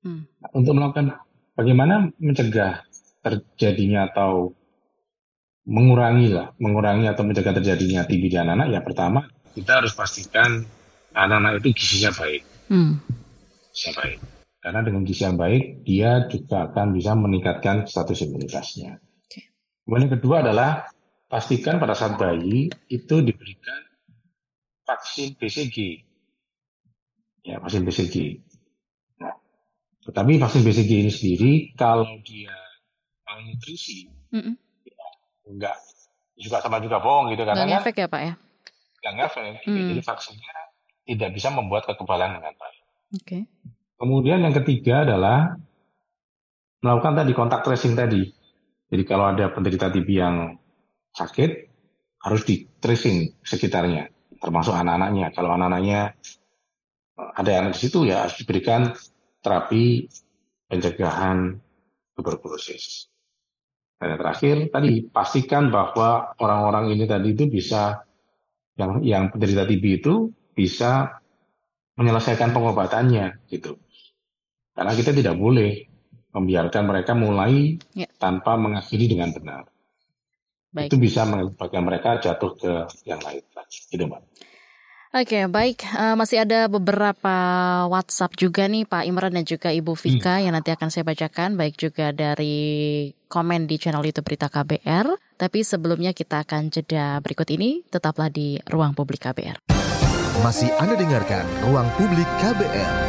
[0.02, 0.26] Hmm.
[0.26, 1.06] Nah, untuk melakukan
[1.54, 2.82] bagaimana mencegah
[3.22, 4.58] terjadinya atau
[5.70, 9.22] mengurangi lah, mengurangi atau mencegah terjadinya TB di anak-anak, ya pertama
[9.54, 10.66] kita harus pastikan
[11.14, 12.42] anak-anak itu gizinya baik.
[12.74, 12.98] Hmm.
[13.70, 14.18] Gizinya baik.
[14.60, 19.00] Karena dengan gizi yang baik, dia juga akan bisa meningkatkan status imunitasnya.
[19.90, 20.86] Kemudian yang kedua adalah
[21.26, 23.82] pastikan pada saat bayi itu diberikan
[24.86, 26.06] vaksin BCG.
[27.42, 28.38] Ya, vaksin BCG.
[29.18, 29.34] Nah,
[30.06, 32.54] tetapi vaksin BCG ini sendiri kalau dia
[33.26, 35.10] malnutrisi, ya,
[35.50, 35.74] enggak
[36.38, 38.34] juga sama juga bohong gitu karena Nggak kan ngefek ya Pak ya?
[39.02, 39.54] nggak ngefek.
[39.66, 39.90] Hmm.
[39.90, 40.56] Jadi vaksinnya
[41.10, 42.84] tidak bisa membuat kekebalan dengan baik.
[43.18, 43.38] Oke.
[43.98, 45.58] Kemudian yang ketiga adalah
[46.86, 48.38] melakukan tadi kontak tracing tadi.
[48.90, 50.58] Jadi kalau ada penderita TB yang
[51.14, 51.52] sakit,
[52.26, 54.10] harus di tracing sekitarnya,
[54.42, 55.32] termasuk anak-anaknya.
[55.32, 56.18] Kalau anak-anaknya
[57.16, 58.92] ada yang di situ ya harus diberikan
[59.40, 60.10] terapi
[60.68, 61.56] pencegahan
[62.18, 63.08] tuberkulosis.
[64.00, 68.04] Dan yang terakhir tadi pastikan bahwa orang-orang ini tadi itu bisa
[68.80, 71.20] yang yang penderita TB itu bisa
[72.00, 73.76] menyelesaikan pengobatannya gitu.
[74.72, 75.84] Karena kita tidak boleh
[76.32, 78.09] membiarkan mereka mulai Ya.
[78.20, 79.64] Tanpa mengakhiri dengan benar.
[80.70, 80.94] Baik.
[80.94, 82.72] Itu bisa mengakibatkan mereka jatuh ke
[83.10, 83.42] yang lain.
[83.90, 84.22] Gitu, Mbak.
[85.10, 85.82] Oke, baik.
[85.90, 87.36] Eh, masih ada beberapa
[87.90, 91.82] WhatsApp juga nih Pak Imran dan juga Ibu Vika yang nanti akan saya bacakan, baik
[91.82, 95.10] juga dari komen di channel YouTube Berita KBR.
[95.34, 99.66] Tapi sebelumnya kita akan jeda berikut ini, tetaplah di Ruang Publik KBR.
[100.46, 103.09] Masih Anda dengarkan Ruang Publik KBR.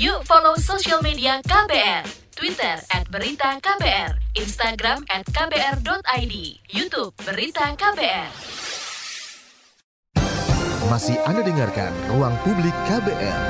[0.00, 2.08] Yuk follow social media KBR.
[2.32, 6.34] Twitter at Berita KBR, Instagram at KBR.id,
[6.72, 8.32] Youtube Berita KBR.
[10.88, 13.40] Masih Anda dengarkan Ruang Publik KBR.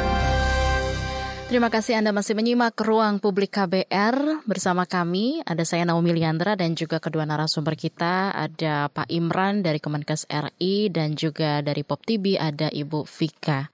[1.47, 5.47] Terima kasih Anda masih menyimak Ruang Publik KBR bersama kami.
[5.47, 8.35] Ada saya Naomi Liandra dan juga kedua narasumber kita.
[8.35, 13.71] Ada Pak Imran dari Kemenkes RI dan juga dari Pop TV ada Ibu Vika.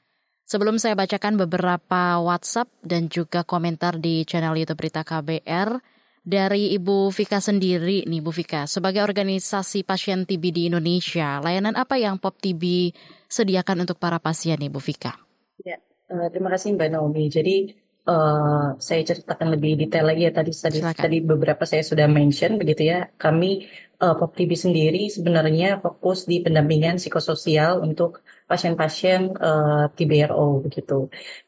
[0.47, 5.83] Sebelum saya bacakan beberapa WhatsApp dan juga komentar di channel YouTube Berita KBR
[6.23, 11.99] dari Ibu Vika sendiri nih Bu Vika, sebagai organisasi pasien TB di Indonesia, layanan apa
[11.99, 12.95] yang Pop TV
[13.27, 15.19] sediakan untuk para pasien nih Bu Vika?
[15.67, 15.83] Ya,
[16.15, 17.27] eh, terima kasih Mbak Naomi.
[17.27, 17.75] Jadi
[18.07, 21.03] eh, saya ceritakan lebih detail lagi ya tadi tadi, Silakan.
[21.11, 23.11] tadi beberapa saya sudah mention begitu ya.
[23.19, 23.67] Kami
[23.99, 30.95] eh, Pop TV sendiri sebenarnya fokus di pendampingan psikososial untuk pasien-pasien eh, TBRO begitu.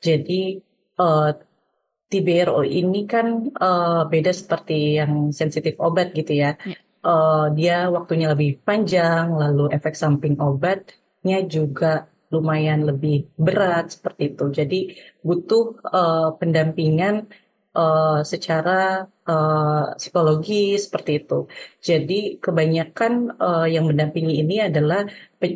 [0.07, 0.33] Jadi
[1.03, 1.29] eh,
[2.11, 3.27] TBRO ini kan
[3.65, 6.51] eh, beda seperti yang sensitif obat gitu ya.
[6.71, 6.77] Ya.
[7.09, 11.87] Eh, dia waktunya lebih panjang, lalu efek samping obatnya juga
[12.35, 13.15] lumayan lebih
[13.47, 14.45] berat seperti itu.
[14.59, 14.79] Jadi
[15.27, 15.65] butuh
[15.97, 17.15] eh, pendampingan
[17.79, 21.39] eh, secara eh, psikologis seperti itu.
[21.89, 22.15] Jadi
[22.45, 23.13] kebanyakan
[23.47, 25.07] eh, yang mendampingi ini adalah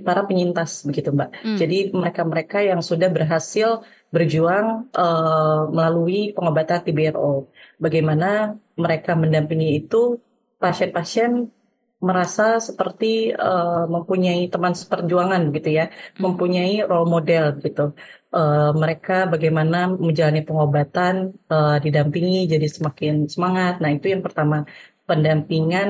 [0.06, 1.30] para penyintas begitu Mbak.
[1.42, 1.58] Hmm.
[1.60, 3.68] Jadi mereka-mereka yang sudah berhasil
[4.14, 7.50] berjuang eh, melalui pengobatan TBRO.
[7.82, 10.20] Bagaimana mereka mendampingi itu
[10.62, 11.50] pasien-pasien
[12.02, 15.84] merasa seperti eh, mempunyai teman seperjuangan gitu ya,
[16.18, 17.94] mempunyai role model gitu.
[18.36, 21.14] Eh, mereka bagaimana menjalani pengobatan
[21.52, 23.72] eh, didampingi jadi semakin semangat.
[23.82, 24.56] Nah itu yang pertama
[25.08, 25.88] pendampingan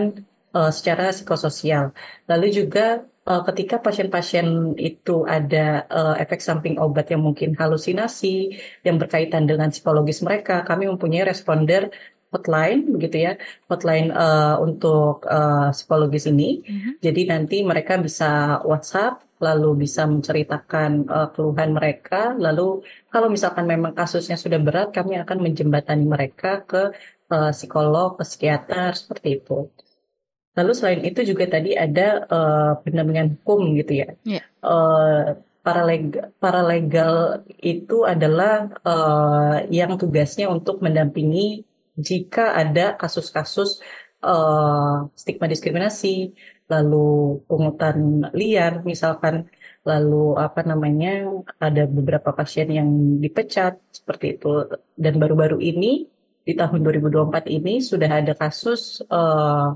[0.57, 1.85] eh, secara psikososial.
[2.31, 2.81] Lalu juga
[3.31, 4.47] eh, ketika pasien-pasien
[4.89, 10.91] itu ada eh, efek samping obat yang mungkin halusinasi yang berkaitan dengan psikologis mereka, kami
[10.91, 11.95] mempunyai responder
[12.33, 13.33] hotline begitu ya,
[13.69, 16.65] hotline eh, untuk eh, psikologis ini.
[17.05, 23.93] Jadi nanti mereka bisa WhatsApp, lalu bisa menceritakan eh, keluhan mereka, lalu kalau misalkan memang
[23.93, 26.83] kasusnya sudah berat, kami akan menjembatani mereka ke
[27.35, 29.69] eh, psikolog, ke psikiater seperti itu.
[30.53, 34.09] Lalu selain itu juga tadi ada eh, pendampingan hukum gitu ya.
[34.25, 34.43] Iya.
[34.45, 35.25] Eh,
[35.65, 41.65] paraleg- paralegal itu adalah eh, yang tugasnya untuk mendampingi
[41.97, 43.81] jika ada kasus-kasus
[44.25, 46.33] eh, stigma diskriminasi,
[46.73, 49.51] lalu pungutan liar misalkan,
[49.85, 51.29] lalu apa namanya
[51.59, 52.89] ada beberapa pasien yang
[53.21, 54.49] dipecat seperti itu.
[54.97, 56.07] Dan baru-baru ini
[56.43, 59.69] di tahun 2024 ini sudah ada kasus eh,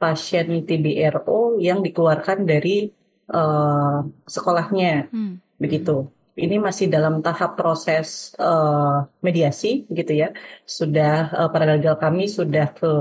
[0.00, 2.88] pasien TBRO yang dikeluarkan dari
[3.30, 5.42] eh, sekolahnya Hmm.
[5.60, 6.08] begitu
[6.44, 10.28] ini masih dalam tahap proses uh, mediasi gitu ya.
[10.64, 12.92] Sudah uh, para legal kami sudah ke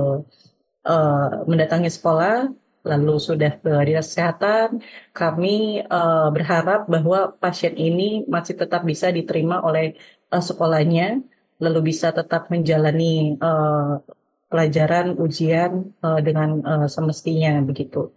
[0.85, 2.51] uh, mendatangi sekolah,
[2.83, 4.83] lalu sudah ke dinas kesehatan.
[5.15, 9.95] Kami uh, berharap bahwa pasien ini masih tetap bisa diterima oleh
[10.35, 11.23] uh, sekolahnya,
[11.63, 14.03] lalu bisa tetap menjalani uh,
[14.49, 18.11] pelajaran ujian uh, dengan uh, semestinya begitu.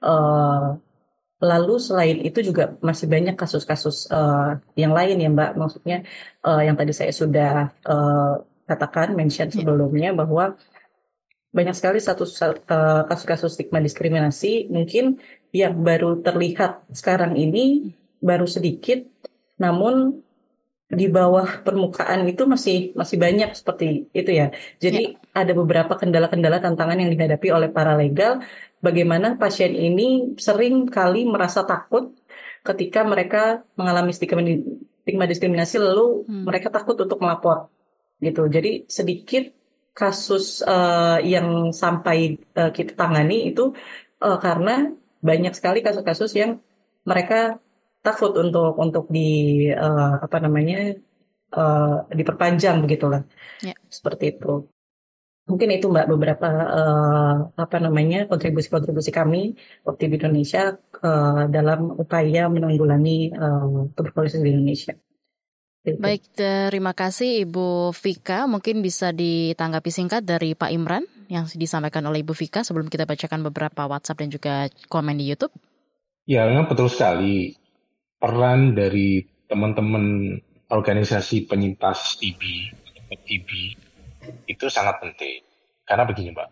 [0.00, 0.80] Uh,
[1.40, 6.04] Lalu selain itu juga masih banyak kasus-kasus uh, yang lain ya Mbak, maksudnya
[6.44, 9.56] uh, yang tadi saya sudah uh, katakan, mention iya.
[9.56, 10.60] sebelumnya bahwa
[11.50, 12.28] banyak sekali satu
[13.10, 15.18] kasus-kasus stigma diskriminasi mungkin
[15.50, 17.90] yang baru terlihat sekarang ini
[18.22, 19.02] baru sedikit,
[19.58, 20.22] namun
[20.90, 24.50] di bawah permukaan itu masih masih banyak seperti itu ya.
[24.82, 25.38] Jadi ya.
[25.38, 28.42] ada beberapa kendala-kendala tantangan yang dihadapi oleh para legal
[28.80, 32.16] bagaimana pasien ini sering kali merasa takut
[32.64, 36.44] ketika mereka mengalami stigma, diskriminasi lalu hmm.
[36.44, 37.72] mereka takut untuk melapor
[38.20, 38.48] gitu.
[38.48, 39.48] Jadi sedikit
[39.96, 43.72] kasus uh, yang sampai uh, kita tangani itu
[44.20, 46.60] uh, karena banyak sekali kasus-kasus yang
[47.04, 47.60] mereka
[48.00, 50.96] takut untuk untuk di uh, apa namanya
[51.52, 53.24] uh, diperpanjang begitulah.
[53.60, 53.76] Ya.
[53.88, 54.68] Seperti itu.
[55.50, 59.58] Mungkin itu Mbak beberapa uh, apa namanya kontribusi-kontribusi kami
[59.98, 64.94] di Indonesia uh, dalam upaya menanggulangi uh, tuberkulosis di Indonesia.
[65.80, 68.44] Baik, terima kasih Ibu Vika.
[68.44, 73.42] Mungkin bisa ditanggapi singkat dari Pak Imran yang disampaikan oleh Ibu Vika sebelum kita bacakan
[73.48, 74.54] beberapa WhatsApp dan juga
[74.92, 75.50] komen di YouTube.
[76.28, 77.56] Ya, memang betul sekali.
[78.20, 80.36] Peran dari teman-teman
[80.68, 82.40] organisasi penyintas TB,
[83.10, 83.48] TB
[84.46, 85.42] itu sangat penting.
[85.84, 86.48] Karena begini Mbak,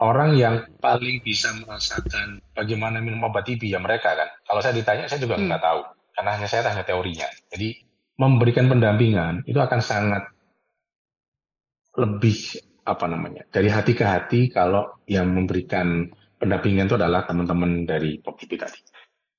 [0.00, 4.28] orang yang paling bisa merasakan bagaimana minum obat TB ya mereka kan.
[4.48, 5.46] Kalau saya ditanya saya juga hmm.
[5.50, 5.80] nggak tahu,
[6.16, 7.28] karena hanya saya hanya teorinya.
[7.52, 7.68] Jadi
[8.16, 10.28] memberikan pendampingan itu akan sangat
[11.96, 16.08] lebih apa namanya dari hati ke hati kalau yang memberikan
[16.40, 18.80] pendampingan itu adalah teman-teman dari POPTB tadi.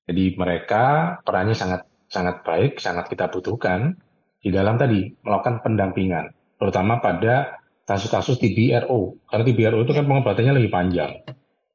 [0.02, 3.98] Jadi mereka perannya sangat sangat baik, sangat kita butuhkan
[4.42, 6.30] di dalam tadi melakukan pendampingan
[6.62, 9.26] terutama pada kasus-kasus TBRO.
[9.26, 11.26] Karena TBRO itu kan pengobatannya lebih panjang.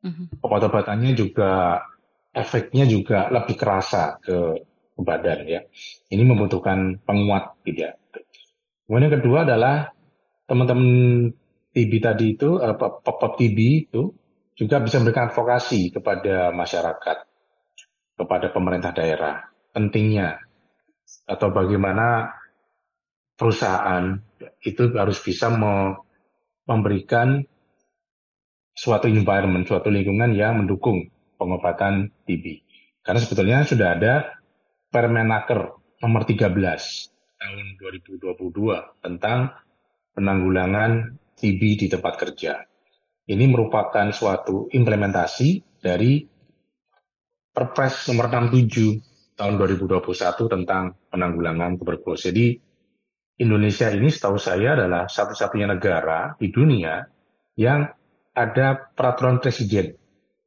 [0.07, 0.39] Mhm.
[0.39, 1.83] Obat-obatannya juga
[2.31, 4.63] efeknya juga lebih kerasa ke,
[4.95, 5.67] ke badan ya.
[6.07, 7.99] Ini membutuhkan penguat gitu ya.
[8.87, 9.91] Kemudian yang kedua adalah
[10.47, 10.87] teman-teman
[11.75, 13.59] TB tadi itu, uh, pop TB
[13.91, 14.15] itu
[14.55, 17.17] juga bisa memberikan advokasi kepada masyarakat,
[18.15, 20.39] kepada pemerintah daerah, pentingnya
[21.27, 22.31] atau bagaimana
[23.37, 24.17] perusahaan
[24.65, 25.53] itu harus bisa
[26.65, 27.45] memberikan
[28.73, 32.65] suatu environment, suatu lingkungan yang mendukung pengobatan TB.
[33.05, 34.13] Karena sebetulnya sudah ada
[34.87, 36.47] Permenaker nomor 13
[37.37, 39.51] tahun 2022 tentang
[40.15, 42.65] penanggulangan TB di tempat kerja.
[43.27, 46.23] Ini merupakan suatu implementasi dari
[47.51, 50.01] Perpres nomor 67 tahun 2021
[50.45, 52.29] tentang penanggulangan tuberkulosis.
[52.29, 52.66] Jadi
[53.37, 57.05] Indonesia ini setahu saya adalah satu-satunya negara di dunia
[57.53, 57.85] yang
[58.33, 59.93] ada peraturan presiden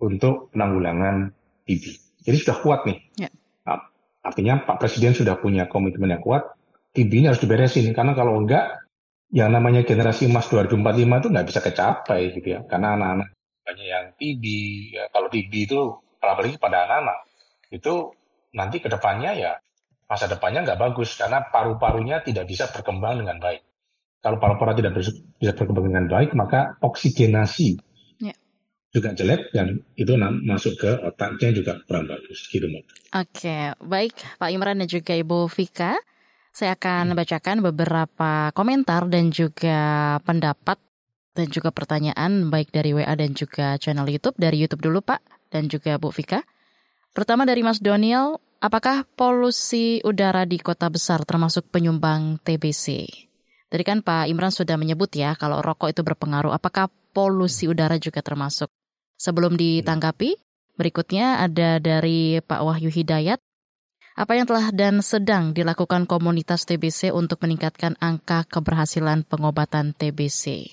[0.03, 1.31] untuk penanggulangan
[1.67, 1.85] TB.
[2.27, 2.99] Jadi sudah kuat nih.
[3.19, 3.31] Ya.
[3.67, 3.91] Nah,
[4.27, 6.55] artinya Pak Presiden sudah punya komitmen yang kuat,
[6.95, 7.91] TB ini harus diberesin.
[7.95, 8.87] Karena kalau enggak,
[9.31, 12.61] yang namanya generasi emas 2045 itu nggak bisa kecapai gitu ya.
[12.67, 13.29] Karena anak-anak
[13.71, 14.45] banyak yang TB,
[14.99, 15.79] ya, kalau TB itu
[16.19, 17.19] apalagi pada anak-anak,
[17.71, 17.95] itu
[18.51, 19.53] nanti ke depannya ya
[20.11, 23.63] masa depannya nggak bagus karena paru-parunya tidak bisa berkembang dengan baik.
[24.19, 24.99] Kalau paru-paru tidak
[25.39, 27.79] bisa berkembang dengan baik, maka oksigenasi
[28.19, 28.35] ya.
[28.91, 32.85] juga jelek dan itu masuk ke otaknya juga kurang bagus gitu mbak.
[33.15, 35.95] Oke, baik Pak Imran dan juga Ibu Vika.
[36.51, 37.19] Saya akan hmm.
[37.23, 40.83] bacakan beberapa komentar dan juga pendapat
[41.39, 44.35] dan juga pertanyaan baik dari WA dan juga channel YouTube.
[44.35, 45.23] Dari YouTube dulu Pak
[45.55, 46.43] dan juga Bu Vika.
[47.15, 53.09] Pertama dari Mas Doniel, Apakah polusi udara di kota besar termasuk penyumbang TBC?
[53.73, 56.53] Tadi kan Pak Imran sudah menyebut ya kalau rokok itu berpengaruh.
[56.53, 58.69] Apakah polusi udara juga termasuk?
[59.17, 60.37] Sebelum ditanggapi,
[60.77, 63.41] berikutnya ada dari Pak Wahyu Hidayat.
[64.21, 70.69] Apa yang telah dan sedang dilakukan komunitas TBC untuk meningkatkan angka keberhasilan pengobatan TBC?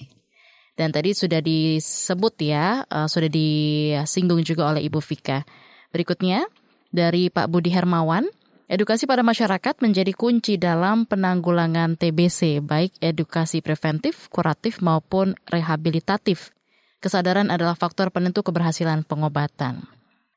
[0.75, 5.47] Dan tadi sudah disebut ya, uh, sudah disinggung juga oleh Ibu Vika.
[5.95, 6.43] Berikutnya,
[6.91, 8.27] dari Pak Budi Hermawan,
[8.67, 16.51] edukasi pada masyarakat menjadi kunci dalam penanggulangan TBC, baik edukasi preventif, kuratif maupun rehabilitatif.
[16.97, 19.85] Kesadaran adalah faktor penentu keberhasilan pengobatan.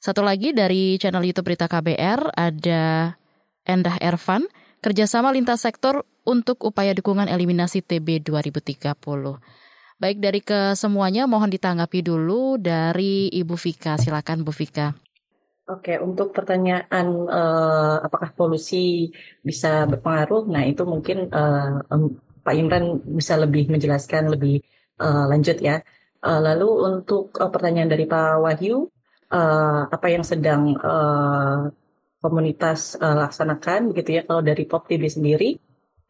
[0.01, 3.13] Satu lagi dari channel YouTube Berita KBR ada
[3.69, 4.49] Endah Ervan,
[4.81, 8.97] kerjasama lintas sektor untuk upaya dukungan eliminasi TB 2030.
[10.01, 14.01] Baik dari kesemuanya mohon ditanggapi dulu dari Ibu Vika.
[14.01, 14.97] Silakan Bu Vika.
[15.71, 19.15] Oke, untuk pertanyaan uh, apakah polusi
[19.49, 20.51] bisa berpengaruh?
[20.51, 24.67] Nah, itu mungkin uh, um, Pak Imran bisa lebih menjelaskan lebih
[24.99, 25.79] uh, lanjut ya.
[26.27, 28.91] Uh, lalu untuk uh, pertanyaan dari Pak Wahyu,
[29.31, 31.71] uh, apa yang sedang uh,
[32.19, 34.23] komunitas uh, laksanakan, begitu ya?
[34.27, 35.51] Kalau dari Pop TV sendiri,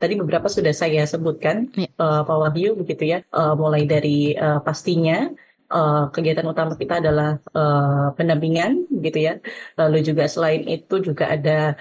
[0.00, 1.84] Tadi beberapa sudah saya sebutkan, ya.
[2.00, 3.20] uh, Pak Wahyu, begitu ya.
[3.28, 5.28] Uh, mulai dari uh, pastinya
[5.70, 9.34] uh, kegiatan utama kita adalah uh, pendampingan, gitu ya.
[9.80, 11.78] Lalu juga selain itu juga ada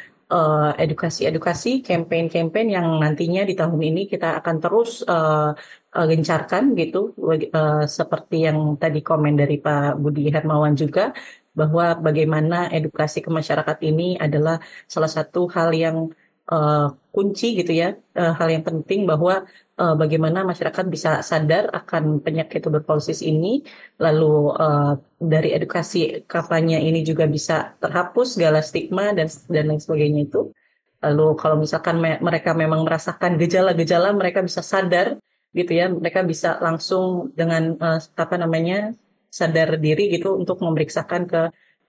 [0.78, 5.58] edukasi-edukasi, uh, campaign-campaign yang nantinya di tahun ini kita akan terus uh,
[5.90, 7.18] gencarkan, gitu.
[7.18, 11.18] Uh, seperti yang tadi komen dari Pak Budi Hermawan juga
[11.50, 16.14] bahwa bagaimana edukasi ke masyarakat ini adalah salah satu hal yang
[16.50, 19.45] uh, kunci gitu ya uh, hal yang penting bahwa
[19.80, 23.64] uh, bagaimana masyarakat bisa sadar akan penyakit tuberkulosis ini.
[23.97, 30.22] Lalu uh, dari edukasi kampanye ini juga bisa terhapus segala stigma dan dan lain sebagainya
[30.28, 30.52] itu.
[31.00, 35.16] Lalu kalau misalkan me mereka memang merasakan gejala-gejala mereka bisa sadar
[35.56, 35.88] gitu ya.
[35.88, 38.91] Mereka bisa langsung dengan uh, apa namanya
[39.32, 41.41] sadar diri gitu untuk memeriksakan ke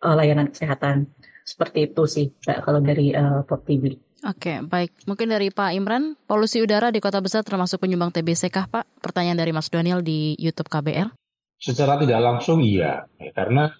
[0.06, 1.10] uh, layanan kesehatan.
[1.42, 4.09] Seperti itu sih kalau dari uh, Pop TV.
[4.20, 5.08] Oke, baik.
[5.08, 9.00] Mungkin dari Pak Imran, polusi udara di kota besar termasuk penyumbang TBC kah Pak?
[9.00, 11.16] Pertanyaan dari Mas Daniel di YouTube KBR.
[11.56, 13.72] Secara tidak langsung iya, ya, karena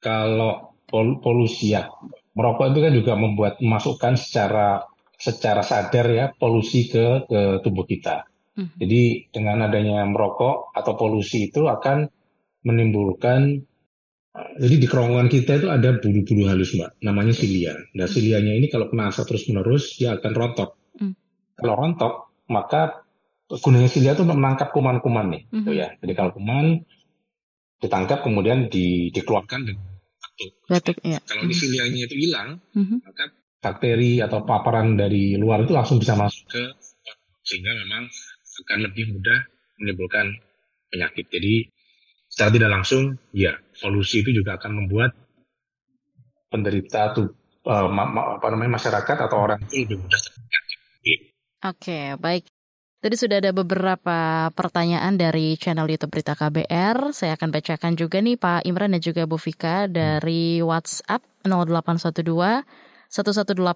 [0.00, 1.88] kalau pol polusi ya,
[2.36, 4.84] merokok itu kan juga membuat masukkan secara
[5.16, 8.28] secara sadar ya polusi ke ke tubuh kita.
[8.52, 8.72] Hmm.
[8.76, 12.08] Jadi dengan adanya merokok atau polusi itu akan
[12.68, 13.64] menimbulkan
[14.32, 17.76] jadi di kerongkongan kita itu ada bulu-bulu halus mbak, namanya silia.
[17.92, 20.70] Nah silianya ini kalau kena asap terus menerus dia akan rontok.
[20.96, 21.12] Mm.
[21.60, 22.14] Kalau rontok
[22.48, 23.04] maka
[23.60, 25.60] gunanya silia itu untuk menangkap kuman-kuman nih, mm -hmm.
[25.60, 25.88] gitu ya.
[26.00, 26.80] Jadi kalau kuman
[27.84, 29.68] ditangkap kemudian di, dikeluarkan
[30.64, 30.96] batuk.
[31.04, 31.20] Ya.
[31.28, 31.52] Kalau mm.
[31.52, 32.98] silianya itu hilang, mm -hmm.
[33.04, 33.24] maka
[33.60, 36.62] bakteri atau paparan dari luar itu langsung bisa masuk ke
[37.44, 38.08] sehingga memang
[38.64, 39.44] akan lebih mudah
[39.76, 40.40] menimbulkan
[40.88, 41.28] penyakit.
[41.28, 41.71] Jadi
[42.32, 45.12] secara tidak langsung, ya polusi itu juga akan membuat
[46.48, 47.28] penderita tuh
[47.68, 51.20] uh, ma ma apa namanya masyarakat atau orang itu lebih mudah terjangkit.
[51.68, 52.48] Oke, baik.
[53.02, 57.10] Tadi sudah ada beberapa pertanyaan dari channel YouTube Berita KBR.
[57.10, 62.22] Saya akan bacakan juga nih Pak Imran dan juga Bu Fika dari WhatsApp 0812
[63.10, 63.74] 1188181.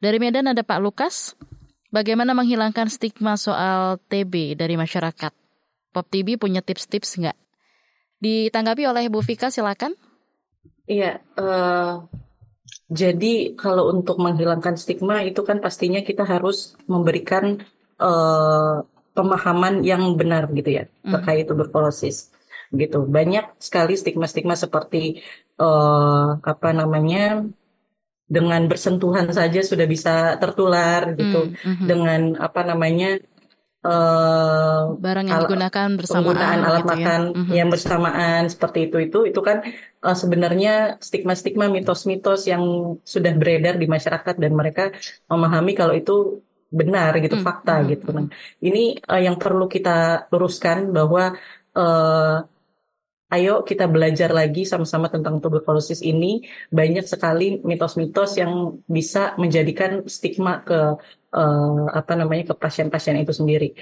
[0.00, 1.36] Dari Medan ada Pak Lukas.
[1.88, 5.47] Bagaimana menghilangkan stigma soal TB dari masyarakat?
[5.98, 7.34] Pop TV punya tips-tips nggak?
[8.22, 9.98] Ditanggapi oleh Bu Fika, silakan.
[10.86, 12.06] Iya, uh,
[12.86, 17.66] jadi kalau untuk menghilangkan stigma itu kan pastinya kita harus memberikan
[17.98, 21.10] uh, pemahaman yang benar gitu ya mm.
[21.10, 22.30] terkait tuberkulosis
[22.70, 23.04] gitu.
[23.04, 25.20] Banyak sekali stigma-stigma seperti
[25.58, 27.42] uh, apa namanya
[28.30, 31.50] dengan bersentuhan saja sudah bisa tertular gitu.
[31.50, 31.86] Mm -hmm.
[31.90, 33.18] Dengan apa namanya
[33.88, 36.92] uh, barang yang digunakan bersama penggunaan alat gitu ya.
[36.92, 37.54] makan ya.
[37.64, 39.64] yang bersamaan seperti itu itu itu kan
[40.04, 42.62] uh, sebenarnya stigma-stigma mitos-mitos yang
[43.02, 44.92] sudah beredar di masyarakat dan mereka
[45.32, 47.44] memahami kalau itu benar gitu hmm.
[47.48, 47.86] fakta hmm.
[47.96, 48.26] gitu nah
[48.60, 51.32] ini uh, yang perlu kita luruskan bahwa
[51.72, 52.44] uh,
[53.28, 56.44] ayo kita belajar lagi sama-sama tentang tuberkulosis ini.
[56.72, 60.96] Banyak sekali mitos-mitos yang bisa menjadikan stigma ke
[61.34, 63.74] uh, apa namanya ke pasien-pasien itu sendiri.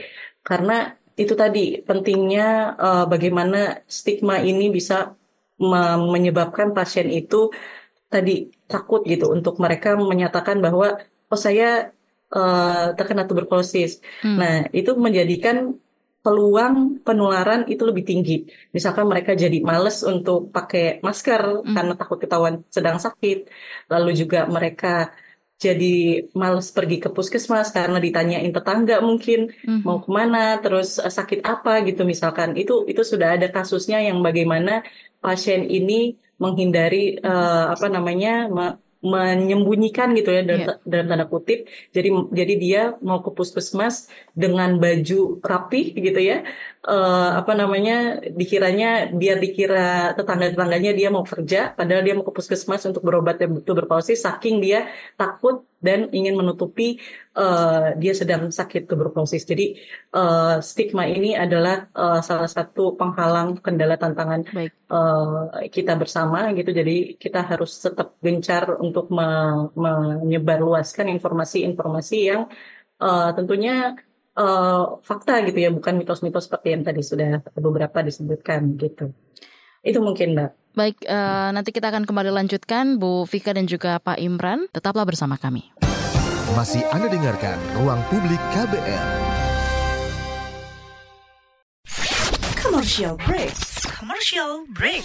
[0.42, 5.16] Karena itu tadi pentingnya uh, bagaimana stigma ini bisa
[6.12, 7.48] menyebabkan pasien itu
[8.12, 11.00] tadi takut gitu untuk mereka menyatakan bahwa
[11.32, 11.96] oh saya
[12.30, 14.04] uh, terkena tuberkulosis.
[14.20, 14.36] Hmm.
[14.36, 15.80] Nah, itu menjadikan
[16.20, 18.50] peluang penularan itu lebih tinggi.
[18.74, 21.74] Misalkan mereka jadi males untuk pakai masker hmm.
[21.74, 23.46] karena takut ketahuan sedang sakit.
[23.88, 25.14] Lalu juga mereka
[25.56, 29.80] jadi males pergi ke puskesmas karena ditanyain tetangga mungkin mm-hmm.
[29.88, 34.20] mau ke mana terus uh, sakit apa gitu misalkan itu itu sudah ada kasusnya yang
[34.20, 34.84] bagaimana
[35.24, 38.52] pasien ini menghindari uh, apa namanya
[39.04, 40.78] menyembunyikan gitu ya dalam, yeah.
[40.88, 41.68] dalam tanda kutip.
[41.92, 46.46] Jadi jadi dia mau ke puskesmas dengan baju rapi gitu ya.
[46.86, 52.86] Uh, apa namanya dikiranya biar dikira tetangga-tetangganya dia mau kerja padahal dia mau ke puskesmas
[52.86, 54.86] untuk berobat tuberkulosis saking dia
[55.18, 56.98] takut dan ingin menutupi
[57.38, 59.46] uh, dia sedang sakit tuberkulosis.
[59.46, 59.78] Jadi
[60.18, 64.42] uh, stigma ini adalah uh, salah satu penghalang kendala tantangan
[64.90, 66.70] uh, kita bersama gitu.
[66.74, 69.28] Jadi kita harus tetap gencar untuk me
[69.78, 72.42] menyebarluaskan informasi-informasi yang
[72.98, 73.94] uh, tentunya
[74.36, 79.14] uh, fakta gitu ya, bukan mitos-mitos seperti yang tadi sudah beberapa disebutkan gitu.
[79.86, 80.50] Itu mungkin Mbak.
[80.76, 84.68] Baik, uh, nanti kita akan kembali lanjutkan Bu Vika dan juga Pak Imran.
[84.68, 85.72] Tetaplah bersama kami.
[86.52, 89.06] Masih Anda dengarkan Ruang Publik KBR.
[92.60, 93.56] Commercial break.
[93.88, 95.00] Commercial break.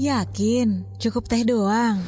[0.00, 2.00] Yakin, cukup teh doang.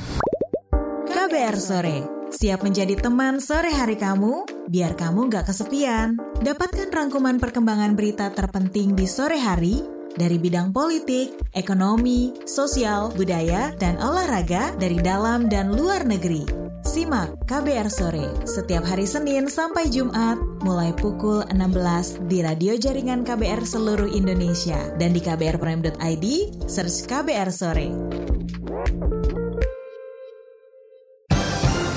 [1.05, 4.45] KBR sore Siap menjadi teman sore hari kamu?
[4.69, 6.21] Biar kamu gak kesepian.
[6.45, 9.81] Dapatkan rangkuman perkembangan berita terpenting di sore hari
[10.13, 16.45] dari bidang politik, ekonomi, sosial, budaya, dan olahraga dari dalam dan luar negeri.
[16.85, 23.61] Simak KBR Sore setiap hari Senin sampai Jumat mulai pukul 16 di radio jaringan KBR
[23.61, 26.25] seluruh Indonesia dan di kbrprime.id
[26.65, 27.89] search KBR Sore.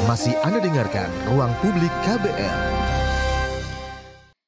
[0.10, 2.58] Masih Anda dengarkan Ruang Publik KBR.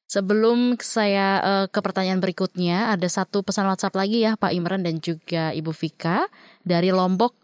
[0.10, 4.98] Sebelum saya uh, ke pertanyaan berikutnya, ada satu pesan WhatsApp lagi ya Pak Imran dan
[4.98, 6.26] juga Ibu Vika
[6.66, 7.38] dari Lombok.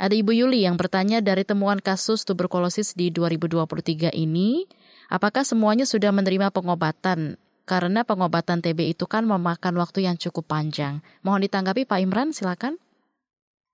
[0.00, 4.64] Ada Ibu Yuli yang bertanya dari temuan kasus tuberkulosis di 2023 ini,
[5.12, 7.36] apakah semuanya sudah menerima pengobatan?
[7.68, 11.04] Karena pengobatan TB itu kan memakan waktu yang cukup panjang.
[11.20, 12.80] Mohon ditanggapi Pak Imran, silakan.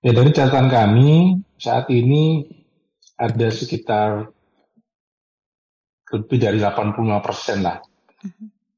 [0.03, 2.43] Ya dari catatan kami saat ini
[3.17, 4.29] ada sekitar
[6.13, 7.81] lebih dari 85 persen lah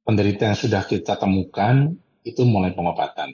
[0.05, 3.33] penderita yang sudah kita temukan itu mulai pengobatan.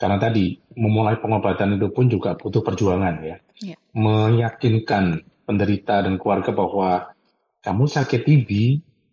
[0.00, 3.36] Karena tadi memulai pengobatan itu pun juga butuh perjuangan ya.
[3.62, 3.76] ya.
[3.94, 7.12] Meyakinkan penderita dan keluarga bahwa
[7.62, 8.50] kamu sakit TB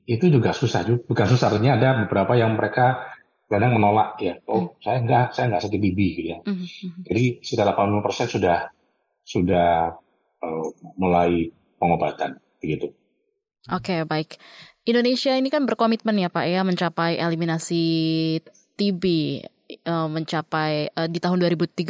[0.10, 1.06] itu juga susah juga.
[1.06, 3.06] Bukan susah, artinya ada beberapa yang mereka
[3.46, 4.42] kadang menolak ya.
[4.50, 4.82] Oh, hmm.
[4.82, 6.38] saya enggak, saya enggak sakit TB gitu ya.
[6.42, 6.58] Hmm.
[6.58, 7.02] hmm.
[7.06, 8.58] Jadi sudah 85% sudah
[9.22, 9.70] sudah
[10.44, 10.68] uh,
[11.00, 12.92] mulai pengobatan begitu.
[13.70, 14.40] Oke, okay, baik.
[14.88, 17.84] Indonesia ini kan berkomitmen ya Pak ya mencapai eliminasi
[18.80, 19.04] TB
[19.86, 21.86] uh, mencapai uh, di tahun 2030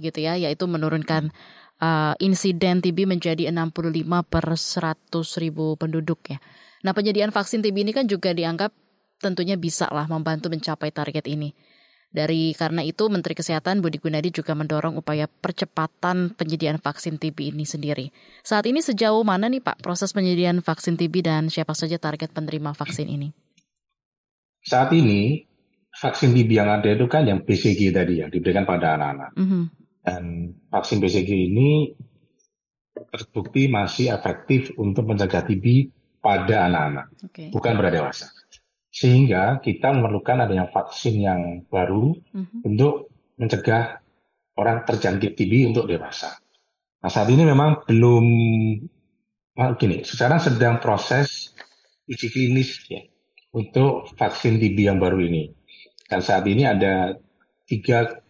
[0.00, 1.32] gitu ya, yaitu menurunkan
[2.16, 6.40] insiden TB menjadi 65 per 100 ribu penduduk ya.
[6.80, 8.72] Nah penyediaan vaksin TB ini kan juga dianggap
[9.20, 11.52] tentunya bisa lah membantu mencapai target ini.
[12.14, 17.66] Dari karena itu Menteri Kesehatan Budi Gunadi juga mendorong upaya percepatan penyediaan vaksin TB ini
[17.66, 18.14] sendiri.
[18.46, 22.70] Saat ini sejauh mana nih Pak proses penyediaan vaksin TB dan siapa saja target penerima
[22.70, 23.34] vaksin ini?
[24.62, 25.42] Saat ini
[25.90, 29.34] vaksin TB yang ada itu kan yang BCG tadi yang diberikan pada anak-anak.
[29.34, 29.64] Mm -hmm.
[30.06, 30.22] Dan
[30.70, 31.98] vaksin BCG ini
[33.10, 35.90] terbukti masih efektif untuk mencegah TB
[36.22, 37.50] pada anak-anak, okay.
[37.50, 38.30] bukan pada dewasa.
[38.94, 42.62] Sehingga kita memerlukan adanya vaksin yang baru mm-hmm.
[42.62, 43.98] untuk mencegah
[44.54, 46.38] orang terjangkit TB untuk dewasa.
[47.02, 48.24] Nah saat ini memang belum,
[49.58, 51.50] nah, gini, sekarang sedang proses
[52.06, 53.02] uji klinis ya
[53.50, 55.50] untuk vaksin TB yang baru ini.
[56.06, 57.18] Dan saat ini ada
[57.66, 58.22] tiga,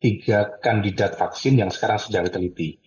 [0.00, 2.80] tiga kandidat vaksin yang sekarang sedang diteliti.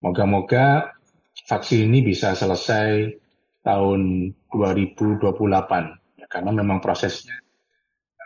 [0.00, 0.96] Moga-moga
[1.44, 3.12] vaksin ini bisa selesai
[3.60, 6.03] tahun 2028
[6.34, 7.38] karena memang prosesnya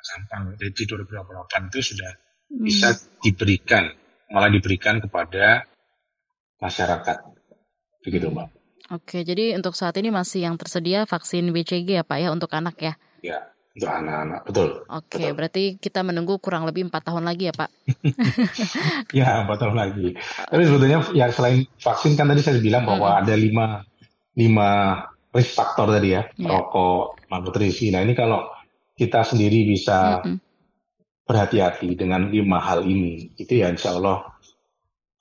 [0.09, 0.57] gampang.
[0.57, 2.11] Dari 2028 itu sudah
[2.49, 2.65] hmm.
[2.65, 2.89] bisa
[3.21, 3.85] diberikan,
[4.33, 5.69] malah diberikan kepada
[6.63, 7.19] masyarakat.
[8.03, 8.49] Begitu, Mbak.
[8.89, 12.81] Oke, jadi untuk saat ini masih yang tersedia vaksin BCG ya Pak ya untuk anak
[12.81, 12.97] ya?
[13.21, 14.69] Ya, untuk anak-anak, betul.
[14.89, 15.37] Oke, betul.
[15.37, 17.69] berarti kita menunggu kurang lebih empat tahun lagi ya Pak?
[19.19, 20.17] ya, empat tahun lagi.
[20.49, 23.21] Tapi sebetulnya ya selain vaksin kan tadi saya bilang bahwa hmm.
[23.21, 23.67] ada lima,
[24.41, 24.71] lima
[25.37, 26.49] risk factor tadi ya, yeah.
[26.49, 27.93] rokok, malnutrisi.
[27.93, 28.49] Nah ini kalau
[28.99, 30.37] kita sendiri bisa mm -hmm.
[31.29, 34.39] berhati-hati dengan lima hal ini, itu ya insya Allah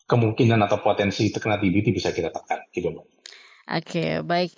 [0.07, 2.63] kemungkinan atau potensi terkena TB itu bisa kita tekan.
[2.71, 3.05] Gitu, Oke,
[3.67, 4.55] okay, baik.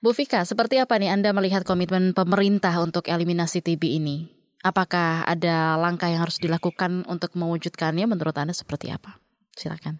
[0.00, 4.30] Bu Fika, seperti apa nih Anda melihat komitmen pemerintah untuk eliminasi TB ini?
[4.64, 9.18] Apakah ada langkah yang harus dilakukan untuk mewujudkannya menurut Anda seperti apa?
[9.54, 9.98] Silakan.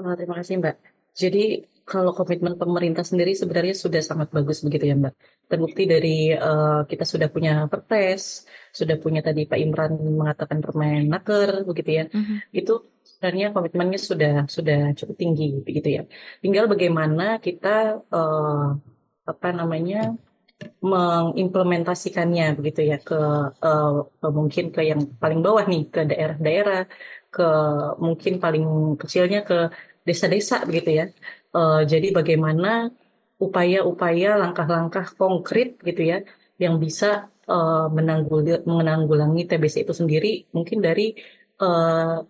[0.00, 0.76] Oh, terima kasih Mbak.
[1.12, 5.14] Jadi kalau komitmen pemerintah sendiri sebenarnya sudah sangat bagus begitu ya Mbak.
[5.50, 11.68] Terbukti dari uh, kita sudah punya perpres, sudah punya tadi Pak Imran mengatakan permen naker
[11.68, 12.04] begitu ya.
[12.08, 12.36] Mm-hmm.
[12.60, 12.72] Itu
[13.04, 16.02] sebenarnya komitmennya sudah sudah cukup tinggi begitu ya.
[16.40, 18.80] Tinggal bagaimana kita uh,
[19.28, 20.16] apa namanya
[20.80, 23.20] mengimplementasikannya begitu ya ke
[23.60, 23.92] uh,
[24.38, 26.80] mungkin ke yang paling bawah nih ke daerah-daerah
[27.34, 27.48] ke
[28.04, 28.64] mungkin paling
[29.00, 29.56] kecilnya ke
[30.08, 31.06] desa-desa begitu ya.
[31.52, 32.88] Uh, jadi bagaimana
[33.36, 36.18] upaya-upaya langkah-langkah konkret gitu ya
[36.56, 37.90] yang bisa uh,
[38.64, 41.12] menanggulangi TBC itu sendiri mungkin dari
[41.60, 42.22] uh,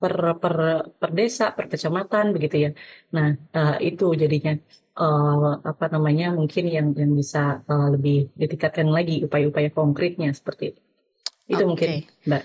[0.00, 0.56] per per
[0.96, 2.70] per desa, per kecamatan begitu ya.
[3.12, 4.56] Nah, uh, itu jadinya
[4.96, 10.80] uh, apa namanya mungkin yang yang bisa uh, lebih ditingkatkan lagi upaya-upaya konkretnya seperti itu.
[11.52, 11.68] Itu okay.
[11.68, 11.88] mungkin,
[12.24, 12.42] Mbak.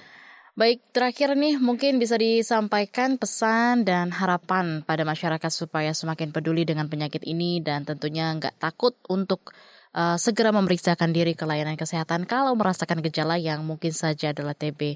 [0.56, 6.88] Baik, terakhir nih mungkin bisa disampaikan pesan dan harapan pada masyarakat supaya semakin peduli dengan
[6.88, 9.51] penyakit ini dan tentunya nggak takut untuk
[9.91, 14.95] uh, segera memeriksakan diri ke layanan kesehatan kalau merasakan gejala yang mungkin saja adalah TB.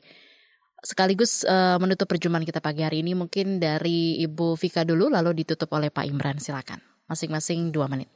[0.80, 5.76] Sekaligus uh, menutup perjumpaan kita pagi hari ini mungkin dari Ibu Vika dulu lalu ditutup
[5.76, 6.40] oleh Pak Imran.
[6.40, 6.80] Silakan
[7.12, 8.08] masing-masing dua menit.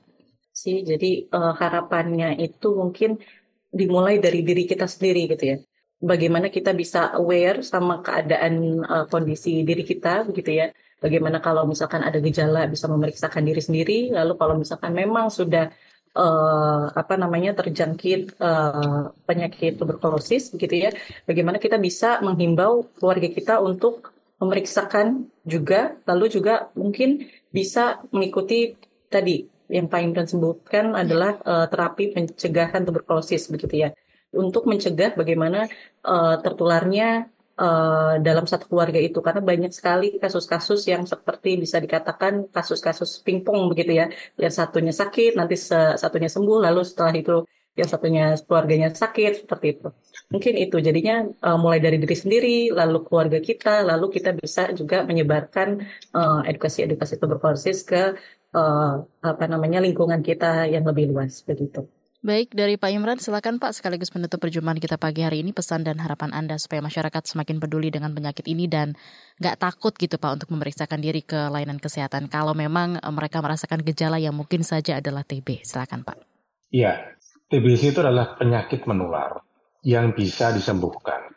[0.55, 3.19] Sih, jadi uh, harapannya itu mungkin
[3.67, 5.59] dimulai dari diri kita sendiri gitu ya.
[6.03, 10.67] Bagaimana kita bisa aware sama keadaan uh, kondisi diri kita begitu ya.
[10.99, 13.99] Bagaimana kalau misalkan ada gejala bisa memeriksakan diri sendiri.
[14.11, 15.71] Lalu kalau misalkan memang sudah
[16.11, 20.89] uh, apa namanya terjangkit uh, penyakit tuberkulosis begitu ya.
[21.23, 24.11] Bagaimana kita bisa menghimbau keluarga kita untuk
[24.43, 28.75] memeriksakan juga, lalu juga mungkin bisa mengikuti
[29.07, 33.89] tadi yang Pak Imran sebutkan adalah uh, terapi pencegahan tuberkulosis begitu ya.
[34.33, 35.69] Untuk mencegah bagaimana
[36.01, 42.49] uh, tertularnya uh, dalam satu keluarga itu karena banyak sekali kasus-kasus yang seperti bisa dikatakan
[42.49, 44.05] kasus-kasus pingpong begitu ya.
[44.35, 45.55] Yang satunya sakit, nanti
[46.03, 49.87] satunya sembuh, lalu setelah itu yang satunya keluarganya sakit seperti itu.
[50.29, 55.01] Mungkin itu jadinya uh, mulai dari diri sendiri, lalu keluarga kita, lalu kita bisa juga
[55.09, 55.81] menyebarkan
[56.13, 58.13] uh, edukasi-edukasi tuberkulosis ke
[58.53, 58.93] uh,
[59.25, 61.89] apa namanya lingkungan kita yang lebih luas begitu.
[62.23, 65.99] Baik, dari Pak Imran, silakan Pak sekaligus menutup perjumpaan kita pagi hari ini pesan dan
[65.99, 68.95] harapan Anda supaya masyarakat semakin peduli dengan penyakit ini dan
[69.43, 74.23] nggak takut gitu Pak untuk memeriksakan diri ke layanan kesehatan kalau memang mereka merasakan gejala
[74.23, 75.67] yang mungkin saja adalah TB.
[75.67, 76.23] Silakan Pak.
[76.71, 77.11] Iya,
[77.51, 79.43] TBC itu adalah penyakit menular
[79.83, 81.27] yang bisa disembuhkan.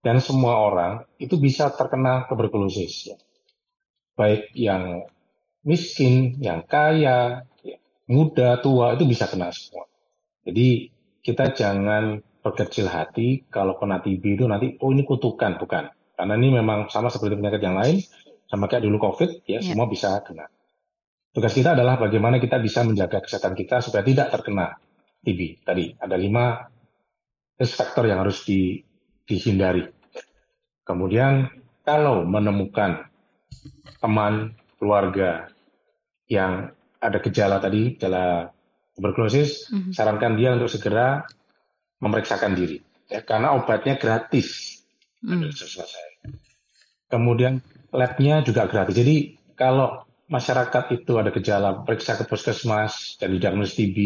[0.00, 3.12] Dan semua orang itu bisa terkena tuberkulosis.
[4.16, 5.04] Baik yang
[5.68, 7.44] miskin, yang kaya,
[8.08, 9.84] muda, tua, itu bisa kena semua.
[10.48, 10.88] Jadi
[11.20, 15.92] kita jangan berkecil hati kalau kena TB itu nanti, oh ini kutukan, bukan.
[16.16, 18.00] Karena ini memang sama seperti penyakit yang lain,
[18.48, 19.60] sama kayak dulu COVID, ya, ya.
[19.60, 20.48] semua bisa kena.
[21.28, 24.80] Tugas kita adalah bagaimana kita bisa menjaga kesehatan kita supaya tidak terkena
[25.22, 26.66] TB tadi ada lima
[27.60, 28.80] risk factor yang harus di,
[29.28, 29.84] dihindari.
[30.86, 31.52] Kemudian
[31.84, 33.10] kalau menemukan
[34.00, 35.52] teman keluarga
[36.30, 36.72] yang
[37.02, 38.54] ada gejala tadi gejala
[38.98, 39.92] tuberkulosis, mm-hmm.
[39.94, 41.22] sarankan dia untuk segera
[42.02, 44.78] memeriksakan diri ya, karena obatnya gratis.
[45.18, 45.50] Mm.
[45.50, 46.30] selesai.
[47.10, 47.58] Kemudian
[47.90, 48.94] labnya juga gratis.
[48.94, 53.98] Jadi kalau masyarakat itu ada gejala periksa ke puskesmas dan didiagnosis TB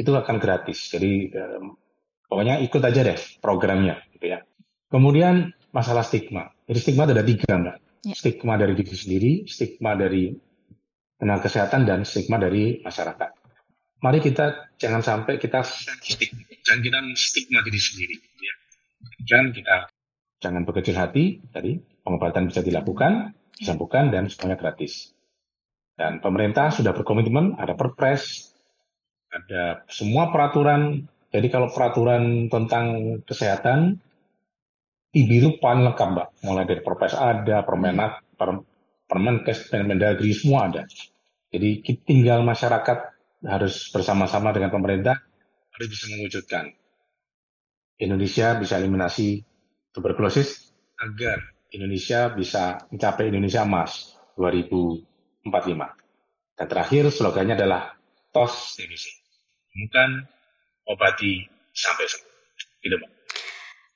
[0.00, 0.88] itu akan gratis.
[0.88, 1.76] Jadi um,
[2.24, 4.40] pokoknya ikut aja deh programnya, gitu ya.
[4.88, 6.54] Kemudian masalah stigma.
[6.64, 7.76] Jadi stigma ada tiga, mbak.
[8.06, 8.14] Ya.
[8.16, 10.32] Stigma dari diri sendiri, stigma dari
[11.20, 13.39] tenaga kesehatan, dan stigma dari masyarakat.
[14.00, 15.60] Mari kita jangan sampai kita
[16.00, 18.16] stigma, jangan kita stigma diri sendiri.
[18.40, 18.54] Ya.
[19.28, 19.92] Dan kita
[20.40, 21.44] jangan berkecil hati.
[21.52, 25.12] Tadi pengobatan bisa dilakukan, disembuhkan, dan semuanya gratis.
[26.00, 28.56] Dan pemerintah sudah berkomitmen, ada perpres,
[29.28, 31.04] ada semua peraturan.
[31.30, 34.00] Jadi kalau peraturan tentang kesehatan,
[35.10, 36.28] TB itu paling lengkap, Mbak.
[36.46, 38.62] Mulai dari Perpres ada, Permenak, per,
[39.10, 40.86] Permenkes, Permendagri, semua ada.
[41.50, 45.16] Jadi tinggal masyarakat harus bersama-sama dengan pemerintah
[45.72, 46.74] harus bisa mewujudkan
[48.00, 49.44] Indonesia bisa eliminasi
[49.92, 55.46] tuberkulosis agar Indonesia bisa mencapai Indonesia emas 2045.
[56.56, 57.96] Dan terakhir slogannya adalah
[58.32, 59.20] TOS TBC
[59.70, 60.10] temukan,
[60.90, 62.30] obati sampai sembuh.
[62.80, 63.10] Mbak.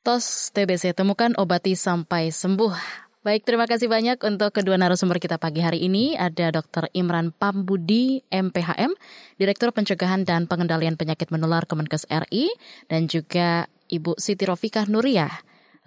[0.05, 3.04] TOS TBC, temukan, obati sampai sembuh.
[3.25, 6.13] Baik, terima kasih banyak untuk kedua narasumber kita pagi hari ini.
[6.13, 6.93] Ada Dr.
[6.93, 8.93] Imran Pambudi, MPHM,
[9.41, 12.53] Direktur Pencegahan dan Pengendalian Penyakit Menular Kemenkes RI,
[12.85, 15.33] dan juga Ibu Siti Rofikah Nuriyah,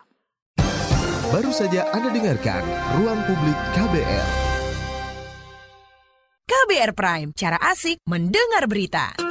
[1.33, 2.63] Baru saja Anda dengarkan
[3.01, 4.27] Ruang Publik KBR.
[6.45, 9.30] KBR Prime, cara asik mendengar berita.